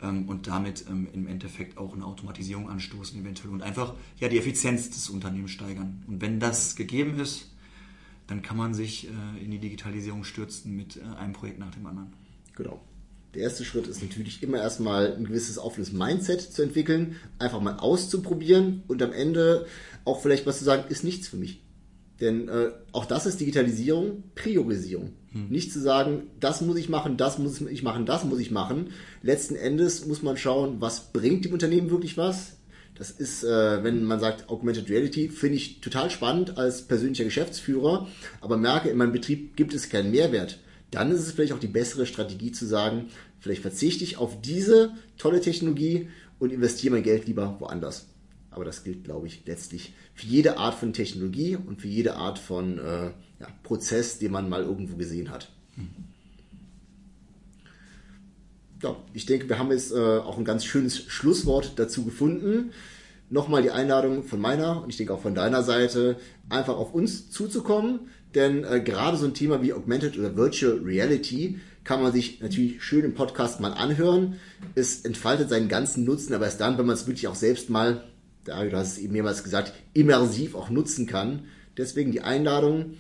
ähm, 0.01 0.29
und 0.29 0.47
damit 0.47 0.85
ähm, 0.89 1.09
im 1.13 1.27
Endeffekt 1.27 1.79
auch 1.79 1.95
eine 1.95 2.05
Automatisierung 2.05 2.69
anstoßen 2.69 3.21
eventuell 3.21 3.53
und 3.53 3.63
einfach 3.63 3.95
ja 4.19 4.29
die 4.29 4.39
Effizienz 4.39 4.91
des 4.91 5.11
Unternehmens 5.11 5.51
steigern. 5.51 6.03
Und 6.07 6.21
wenn 6.21 6.41
das 6.41 6.77
gegeben 6.77 7.19
ist, 7.19 7.51
dann 8.27 8.43
kann 8.43 8.57
man 8.57 8.75
sich 8.75 9.09
äh, 9.09 9.45
in 9.45 9.51
die 9.51 9.59
Digitalisierung 9.59 10.25
stürzen 10.25 10.77
mit 10.77 10.97
äh, 10.97 11.17
einem 11.17 11.33
Projekt 11.33 11.59
nach 11.59 11.71
dem 11.71 11.87
anderen. 11.87 12.13
Genau. 12.57 12.81
Der 13.35 13.43
erste 13.43 13.65
Schritt 13.65 13.87
ist 13.87 14.03
natürlich 14.03 14.43
immer 14.43 14.59
erstmal 14.59 15.15
ein 15.15 15.25
gewisses 15.25 15.59
offenes 15.59 15.93
Mindset 15.93 16.41
zu 16.43 16.63
entwickeln, 16.63 17.17
einfach 17.39 17.61
mal 17.61 17.79
auszuprobieren 17.79 18.83
und 18.89 19.03
am 19.03 19.13
Ende 19.13 19.67
auch 20.05 20.21
vielleicht 20.21 20.47
was 20.47 20.59
zu 20.59 20.65
sagen, 20.65 20.85
ist 20.91 21.03
nichts 21.03 21.29
für 21.29 21.39
mich. 21.39 21.63
Denn 22.21 22.49
äh, 22.49 22.71
auch 22.93 23.07
das 23.07 23.27
ist 23.27 23.41
Digitalisierung, 23.41 24.23
Priorisierung. 24.35 25.13
Hm. 25.33 25.49
Nicht 25.49 25.73
zu 25.73 25.81
sagen, 25.81 26.25
das 26.39 26.61
muss 26.61 26.77
ich 26.77 26.89
machen, 26.89 27.17
das 27.17 27.39
muss 27.39 27.61
ich 27.61 27.83
machen, 27.83 28.07
das 28.07 28.25
muss 28.25 28.39
ich 28.39 28.51
machen. 28.51 28.91
Letzten 29.23 29.57
Endes 29.57 30.07
muss 30.07 30.23
man 30.23 30.37
schauen, 30.37 30.81
was 30.81 31.13
bringt 31.13 31.47
dem 31.47 31.55
Unternehmen 31.55 31.91
wirklich 31.91 32.17
was. 32.19 32.59
Das 32.95 33.11
ist, 33.11 33.43
äh, 33.43 33.83
wenn 33.83 34.05
man 34.05 34.21
sagt, 34.21 34.51
Augmented 34.51 34.91
Reality, 34.91 35.31
finde 35.31 35.57
ich 35.57 35.81
total 35.81 36.11
spannend 36.11 36.59
als 36.59 36.83
persönlicher 36.83 37.25
Geschäftsführer, 37.25 38.07
aber 38.41 38.59
merke, 38.59 38.91
in 38.91 38.99
meinem 38.99 39.13
Betrieb 39.13 39.57
gibt 39.57 39.73
es 39.73 39.89
keinen 39.89 40.11
Mehrwert. 40.11 40.59
Dann 40.93 41.11
ist 41.11 41.21
es 41.21 41.33
vielleicht 41.33 41.53
auch 41.53 41.59
die 41.59 41.67
bessere 41.67 42.07
Strategie 42.07 42.53
zu 42.53 42.67
sagen, 42.67 43.09
vielleicht 43.41 43.63
verzichte 43.63 44.05
ich 44.05 44.19
auf 44.19 44.41
diese 44.41 44.93
tolle 45.17 45.41
Technologie 45.41 46.09
und 46.39 46.53
investiere 46.53 46.95
mein 46.95 47.03
Geld 47.03 47.27
lieber 47.27 47.57
woanders. 47.59 48.07
Aber 48.51 48.67
das 48.67 48.85
gilt, 48.85 49.05
glaube 49.05 49.27
ich, 49.27 49.43
letztlich 49.47 49.95
für 50.15 50.27
jede 50.27 50.59
Art 50.59 50.75
von 50.75 50.93
Technologie 50.93 51.57
und 51.57 51.81
für 51.81 51.89
jede 51.89 52.17
Art 52.17 52.39
von 52.39 52.79
äh, 52.79 53.07
ja, 53.41 53.49
Prozess, 53.63 54.19
den 54.19 54.33
man 54.33 54.51
mal 54.51 54.63
irgendwo 54.63 54.97
gesehen 54.97 55.31
hat. 55.31 55.51
Ja, 58.83 58.97
ich 59.15 59.25
denke, 59.25 59.49
wir 59.49 59.59
haben 59.59 59.71
jetzt 59.71 59.93
äh, 59.93 59.97
auch 59.97 60.37
ein 60.37 60.45
ganz 60.45 60.67
schönes 60.67 60.99
Schlusswort 60.99 61.73
dazu 61.77 62.05
gefunden. 62.05 62.73
Nochmal 63.31 63.63
die 63.63 63.71
Einladung 63.71 64.25
von 64.25 64.41
meiner 64.41 64.83
und 64.83 64.91
ich 64.91 64.99
denke 64.99 65.15
auch 65.15 65.23
von 65.23 65.35
deiner 65.35 65.63
Seite, 65.63 66.19
einfach 66.51 66.77
auf 66.77 66.93
uns 66.93 67.31
zuzukommen, 67.31 68.11
denn 68.35 68.65
äh, 68.65 68.81
gerade 68.81 69.17
so 69.17 69.27
ein 69.27 69.35
Thema 69.35 69.63
wie 69.63 69.73
Augmented 69.73 70.19
oder 70.19 70.37
Virtual 70.37 70.79
Reality 70.79 71.61
kann 71.85 72.03
man 72.03 72.13
sich 72.13 72.41
natürlich 72.41 72.83
schön 72.83 73.05
im 73.05 73.15
Podcast 73.15 73.61
mal 73.61 73.73
anhören. 73.73 74.37
Es 74.75 75.01
entfaltet 75.01 75.49
seinen 75.49 75.69
ganzen 75.69 76.05
Nutzen, 76.05 76.35
aber 76.35 76.45
erst 76.45 76.61
dann, 76.61 76.79
wenn 76.79 76.87
man 76.87 76.95
es 76.95 77.07
wirklich 77.07 77.29
auch 77.29 77.35
selbst 77.35 77.71
mal 77.71 78.05
da, 78.45 78.65
du 78.65 78.77
hast 78.77 78.93
es 78.93 78.99
eben 78.99 79.13
mehrmals 79.13 79.45
gesagt, 79.45 79.73
immersiv 79.93 80.55
auch 80.55 80.71
nutzen 80.71 81.07
kann. 81.07 81.45
Deswegen 81.77 82.13
die 82.13 82.23
Einladung. 82.23 82.95